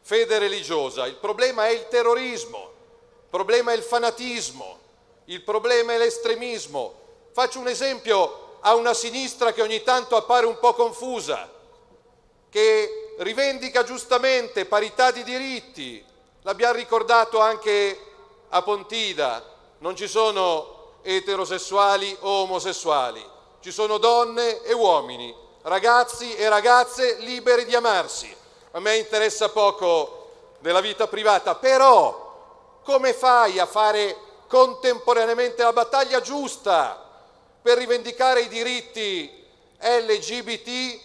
fede 0.01 0.39
religiosa. 0.39 1.05
Il 1.05 1.17
problema 1.17 1.67
è 1.67 1.69
il 1.69 1.87
terrorismo, 1.87 2.71
il 3.21 3.29
problema 3.29 3.73
è 3.73 3.75
il 3.75 3.83
fanatismo, 3.83 4.79
il 5.25 5.43
problema 5.43 5.93
è 5.93 5.99
l'estremismo. 5.99 6.95
Faccio 7.31 7.59
un 7.59 7.67
esempio 7.67 8.57
a 8.61 8.73
una 8.73 8.95
sinistra 8.95 9.53
che 9.53 9.61
ogni 9.61 9.83
tanto 9.83 10.15
appare 10.15 10.47
un 10.47 10.57
po' 10.57 10.73
confusa, 10.73 11.47
che 12.49 13.04
rivendica 13.17 13.83
giustamente 13.83 14.65
parità 14.65 15.11
di 15.11 15.23
diritti, 15.23 16.03
l'abbiamo 16.41 16.73
ricordato 16.73 17.39
anche 17.39 17.99
a 18.49 18.61
Pontida, 18.61 19.43
non 19.79 19.95
ci 19.95 20.07
sono 20.07 20.99
eterosessuali 21.01 22.15
o 22.21 22.41
omosessuali, 22.41 23.23
ci 23.61 23.71
sono 23.71 23.97
donne 23.97 24.61
e 24.63 24.73
uomini, 24.73 25.33
ragazzi 25.63 26.35
e 26.35 26.49
ragazze 26.49 27.17
liberi 27.19 27.65
di 27.65 27.75
amarsi. 27.75 28.33
A 28.71 28.79
me 28.79 28.97
interessa 28.97 29.49
poco 29.49 30.55
della 30.59 30.81
vita 30.81 31.07
privata, 31.07 31.55
però 31.55 32.81
come 32.83 33.13
fai 33.13 33.59
a 33.59 33.65
fare 33.65 34.17
contemporaneamente 34.47 35.63
la 35.63 35.73
battaglia 35.73 36.21
giusta 36.21 37.01
per 37.61 37.77
rivendicare 37.77 38.41
i 38.41 38.47
diritti 38.47 39.43
LGBT 39.79 40.99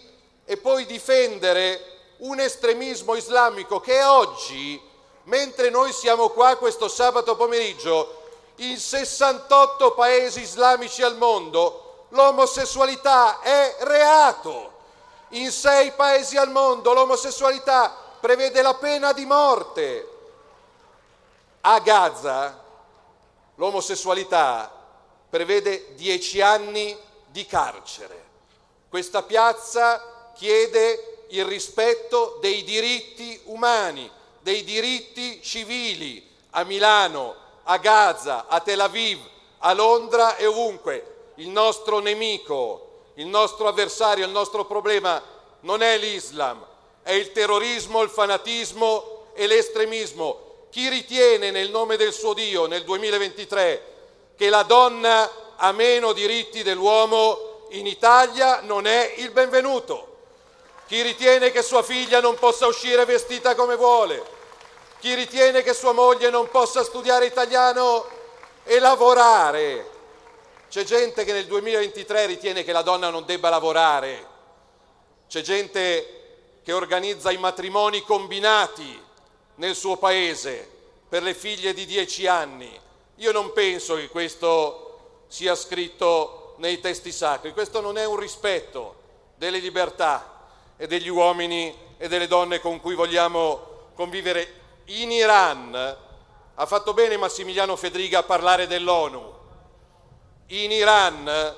e 0.44 0.56
poi 0.56 0.84
difendere 0.84 1.89
un 2.20 2.40
estremismo 2.40 3.14
islamico 3.14 3.80
che 3.80 4.02
oggi, 4.02 4.80
mentre 5.24 5.70
noi 5.70 5.92
siamo 5.92 6.30
qua 6.30 6.56
questo 6.56 6.88
sabato 6.88 7.36
pomeriggio, 7.36 8.18
in 8.56 8.78
68 8.78 9.92
paesi 9.92 10.40
islamici 10.40 11.02
al 11.02 11.16
mondo 11.16 12.06
l'omosessualità 12.10 13.40
è 13.40 13.76
reato. 13.80 14.78
In 15.30 15.50
sei 15.50 15.92
paesi 15.92 16.36
al 16.36 16.50
mondo 16.50 16.92
l'omosessualità 16.92 17.94
prevede 18.20 18.60
la 18.62 18.74
pena 18.74 19.12
di 19.12 19.24
morte. 19.24 20.08
A 21.62 21.78
Gaza 21.80 22.62
l'omosessualità 23.54 24.70
prevede 25.28 25.94
dieci 25.94 26.40
anni 26.40 26.98
di 27.26 27.46
carcere. 27.46 28.28
Questa 28.88 29.22
piazza 29.22 30.32
chiede 30.34 31.09
il 31.30 31.44
rispetto 31.44 32.38
dei 32.40 32.64
diritti 32.64 33.40
umani, 33.44 34.10
dei 34.40 34.64
diritti 34.64 35.40
civili. 35.42 36.28
A 36.50 36.64
Milano, 36.64 37.34
a 37.64 37.76
Gaza, 37.76 38.46
a 38.48 38.60
Tel 38.60 38.80
Aviv, 38.80 39.18
a 39.58 39.72
Londra 39.72 40.36
e 40.36 40.46
ovunque. 40.46 41.32
Il 41.36 41.48
nostro 41.48 42.00
nemico, 42.00 43.10
il 43.14 43.26
nostro 43.26 43.68
avversario, 43.68 44.24
il 44.24 44.30
nostro 44.30 44.64
problema 44.64 45.22
non 45.60 45.82
è 45.82 45.96
l'Islam, 45.98 46.64
è 47.02 47.12
il 47.12 47.32
terrorismo, 47.32 48.02
il 48.02 48.10
fanatismo 48.10 49.28
e 49.34 49.46
l'estremismo. 49.46 50.48
Chi 50.70 50.88
ritiene 50.88 51.50
nel 51.50 51.70
nome 51.70 51.96
del 51.96 52.12
suo 52.12 52.32
Dio 52.32 52.66
nel 52.66 52.84
2023 52.84 53.86
che 54.36 54.48
la 54.48 54.62
donna 54.62 55.56
ha 55.56 55.72
meno 55.72 56.12
diritti 56.12 56.62
dell'uomo 56.62 57.66
in 57.70 57.86
Italia 57.86 58.60
non 58.62 58.86
è 58.86 59.14
il 59.18 59.30
benvenuto. 59.30 60.09
Chi 60.90 61.02
ritiene 61.02 61.52
che 61.52 61.62
sua 61.62 61.84
figlia 61.84 62.18
non 62.18 62.34
possa 62.34 62.66
uscire 62.66 63.04
vestita 63.04 63.54
come 63.54 63.76
vuole, 63.76 64.24
chi 64.98 65.14
ritiene 65.14 65.62
che 65.62 65.72
sua 65.72 65.92
moglie 65.92 66.30
non 66.30 66.48
possa 66.48 66.82
studiare 66.82 67.26
italiano 67.26 68.04
e 68.64 68.80
lavorare. 68.80 69.88
C'è 70.68 70.82
gente 70.82 71.22
che 71.22 71.32
nel 71.32 71.46
2023 71.46 72.26
ritiene 72.26 72.64
che 72.64 72.72
la 72.72 72.82
donna 72.82 73.08
non 73.08 73.24
debba 73.24 73.50
lavorare. 73.50 74.26
C'è 75.28 75.42
gente 75.42 76.58
che 76.64 76.72
organizza 76.72 77.30
i 77.30 77.38
matrimoni 77.38 78.02
combinati 78.02 79.00
nel 79.54 79.76
suo 79.76 79.96
paese 79.96 80.68
per 81.08 81.22
le 81.22 81.34
figlie 81.34 81.72
di 81.72 81.86
dieci 81.86 82.26
anni. 82.26 82.76
Io 83.18 83.30
non 83.30 83.52
penso 83.52 83.94
che 83.94 84.08
questo 84.08 85.22
sia 85.28 85.54
scritto 85.54 86.56
nei 86.56 86.80
testi 86.80 87.12
sacri. 87.12 87.52
Questo 87.52 87.80
non 87.80 87.96
è 87.96 88.04
un 88.04 88.16
rispetto 88.16 88.96
delle 89.36 89.60
libertà 89.60 90.29
e 90.80 90.86
degli 90.86 91.10
uomini 91.10 91.76
e 91.98 92.08
delle 92.08 92.26
donne 92.26 92.58
con 92.58 92.80
cui 92.80 92.94
vogliamo 92.94 93.90
convivere 93.94 94.54
in 94.86 95.12
Iran 95.12 95.74
ha 96.54 96.66
fatto 96.66 96.94
bene 96.94 97.18
Massimiliano 97.18 97.76
Fedriga 97.76 98.20
a 98.20 98.22
parlare 98.22 98.66
dell'ONU. 98.66 99.34
In 100.46 100.70
Iran 100.70 101.54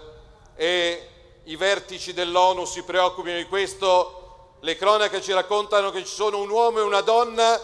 e 0.57 1.09
i 1.45 1.55
vertici 1.55 2.13
dell'ONU 2.13 2.65
si 2.65 2.83
preoccupino 2.83 3.37
di 3.37 3.47
questo, 3.47 4.57
le 4.59 4.75
cronache 4.75 5.23
ci 5.23 5.33
raccontano 5.33 5.93
che 5.93 6.01
ci 6.01 6.13
sono 6.13 6.41
un 6.41 6.51
uomo 6.51 6.81
e 6.81 6.83
una 6.83 7.01
donna 7.01 7.61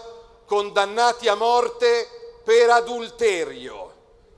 condannati 0.46 1.26
a 1.26 1.34
morte 1.34 2.40
per 2.44 2.70
adulterio. 2.70 3.94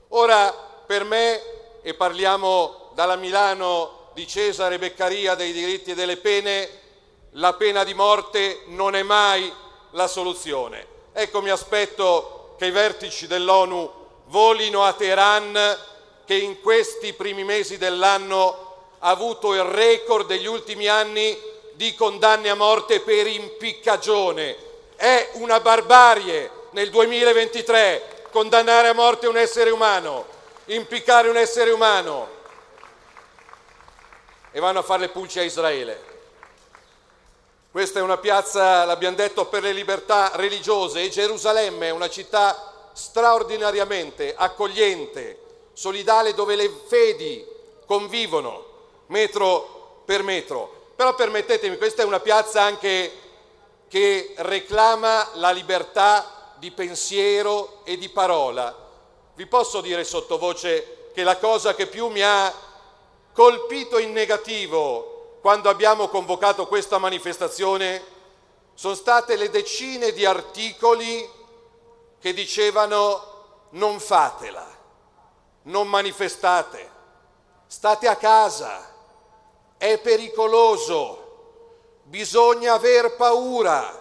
Ora, 0.09 0.51
per 0.87 1.03
me, 1.03 1.39
e 1.83 1.93
parliamo 1.93 2.89
dalla 2.95 3.15
Milano 3.15 4.09
di 4.13 4.25
Cesare 4.25 4.79
Beccaria 4.79 5.35
dei 5.35 5.51
diritti 5.51 5.91
e 5.91 5.95
delle 5.95 6.17
pene, 6.17 6.80
la 7.35 7.53
pena 7.53 7.83
di 7.83 7.93
morte 7.93 8.63
non 8.67 8.95
è 8.95 9.03
mai 9.03 9.51
la 9.91 10.07
soluzione. 10.07 10.85
Ecco, 11.13 11.41
mi 11.41 11.49
aspetto 11.49 12.55
che 12.57 12.65
i 12.65 12.71
vertici 12.71 13.27
dell'ONU 13.27 13.91
volino 14.25 14.83
a 14.83 14.93
Teheran 14.93 15.77
che 16.25 16.35
in 16.35 16.61
questi 16.61 17.13
primi 17.13 17.43
mesi 17.43 17.77
dell'anno 17.77 18.69
ha 18.99 19.09
avuto 19.09 19.53
il 19.53 19.63
record 19.63 20.27
degli 20.27 20.45
ultimi 20.45 20.87
anni 20.87 21.37
di 21.73 21.95
condanne 21.95 22.49
a 22.49 22.55
morte 22.55 22.99
per 23.01 23.27
impiccagione. 23.27 24.55
È 24.95 25.31
una 25.33 25.59
barbarie 25.59 26.49
nel 26.71 26.89
2023 26.89 28.27
condannare 28.31 28.89
a 28.89 28.93
morte 28.93 29.27
un 29.27 29.37
essere 29.37 29.71
umano, 29.71 30.25
impiccare 30.65 31.29
un 31.29 31.37
essere 31.37 31.71
umano. 31.71 32.39
E 34.51 34.59
vanno 34.59 34.79
a 34.79 34.83
fare 34.83 35.01
le 35.01 35.09
pulci 35.09 35.39
a 35.39 35.43
Israele. 35.43 36.10
Questa 37.71 37.99
è 37.99 38.01
una 38.01 38.17
piazza, 38.17 38.83
l'abbiamo 38.83 39.15
detto, 39.15 39.45
per 39.45 39.63
le 39.63 39.71
libertà 39.71 40.31
religiose 40.35 41.03
e 41.03 41.09
Gerusalemme 41.09 41.87
è 41.87 41.91
una 41.91 42.09
città 42.09 42.89
straordinariamente 42.91 44.35
accogliente, 44.35 45.39
solidale, 45.71 46.33
dove 46.33 46.57
le 46.57 46.69
fedi 46.87 47.47
convivono 47.85 48.65
metro 49.05 50.01
per 50.03 50.21
metro. 50.21 50.89
Però 50.97 51.15
permettetemi, 51.15 51.77
questa 51.77 52.01
è 52.01 52.05
una 52.05 52.19
piazza 52.19 52.61
anche 52.61 53.09
che 53.87 54.33
reclama 54.35 55.29
la 55.35 55.51
libertà 55.51 56.53
di 56.57 56.71
pensiero 56.71 57.85
e 57.85 57.97
di 57.97 58.09
parola. 58.09 58.75
Vi 59.33 59.45
posso 59.45 59.79
dire 59.79 60.03
sottovoce 60.03 61.11
che 61.13 61.23
la 61.23 61.37
cosa 61.37 61.73
che 61.73 61.87
più 61.87 62.07
mi 62.07 62.21
ha 62.21 62.53
colpito 63.31 63.97
in 63.97 64.11
negativo 64.11 65.10
quando 65.41 65.69
abbiamo 65.69 66.07
convocato 66.07 66.67
questa 66.67 66.99
manifestazione 66.99 68.03
sono 68.75 68.93
state 68.93 69.35
le 69.35 69.49
decine 69.49 70.13
di 70.13 70.23
articoli 70.23 71.27
che 72.19 72.33
dicevano 72.33 73.67
non 73.71 73.99
fatela, 73.99 74.67
non 75.63 75.87
manifestate, 75.87 76.89
state 77.65 78.07
a 78.07 78.15
casa, 78.15 78.87
è 79.77 79.97
pericoloso, 79.97 82.01
bisogna 82.03 82.73
aver 82.73 83.15
paura. 83.15 83.99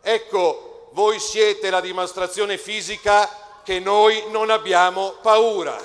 Ecco, 0.00 0.88
voi 0.92 1.20
siete 1.20 1.70
la 1.70 1.80
dimostrazione 1.80 2.58
fisica 2.58 3.60
che 3.62 3.78
noi 3.78 4.24
non 4.30 4.50
abbiamo 4.50 5.14
paura, 5.22 5.80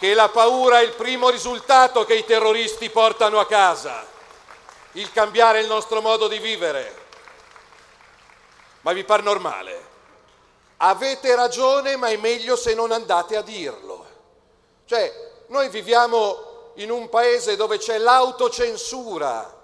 che 0.00 0.14
la 0.14 0.30
paura 0.30 0.80
è 0.80 0.82
il 0.82 0.94
primo 0.94 1.28
risultato 1.28 2.06
che 2.06 2.14
i 2.14 2.24
terroristi 2.24 2.88
portano 2.88 3.38
a 3.38 3.44
casa 3.46 4.08
il 4.92 5.12
cambiare 5.12 5.60
il 5.60 5.66
nostro 5.66 6.00
modo 6.00 6.26
di 6.26 6.38
vivere. 6.38 6.96
Ma 8.80 8.94
vi 8.94 9.04
par 9.04 9.22
normale? 9.22 9.88
Avete 10.78 11.34
ragione, 11.34 11.96
ma 11.96 12.08
è 12.08 12.16
meglio 12.16 12.56
se 12.56 12.72
non 12.72 12.92
andate 12.92 13.36
a 13.36 13.42
dirlo. 13.42 14.06
Cioè, 14.86 15.44
noi 15.48 15.68
viviamo 15.68 16.72
in 16.76 16.90
un 16.90 17.10
paese 17.10 17.56
dove 17.56 17.76
c'è 17.76 17.98
l'autocensura, 17.98 19.59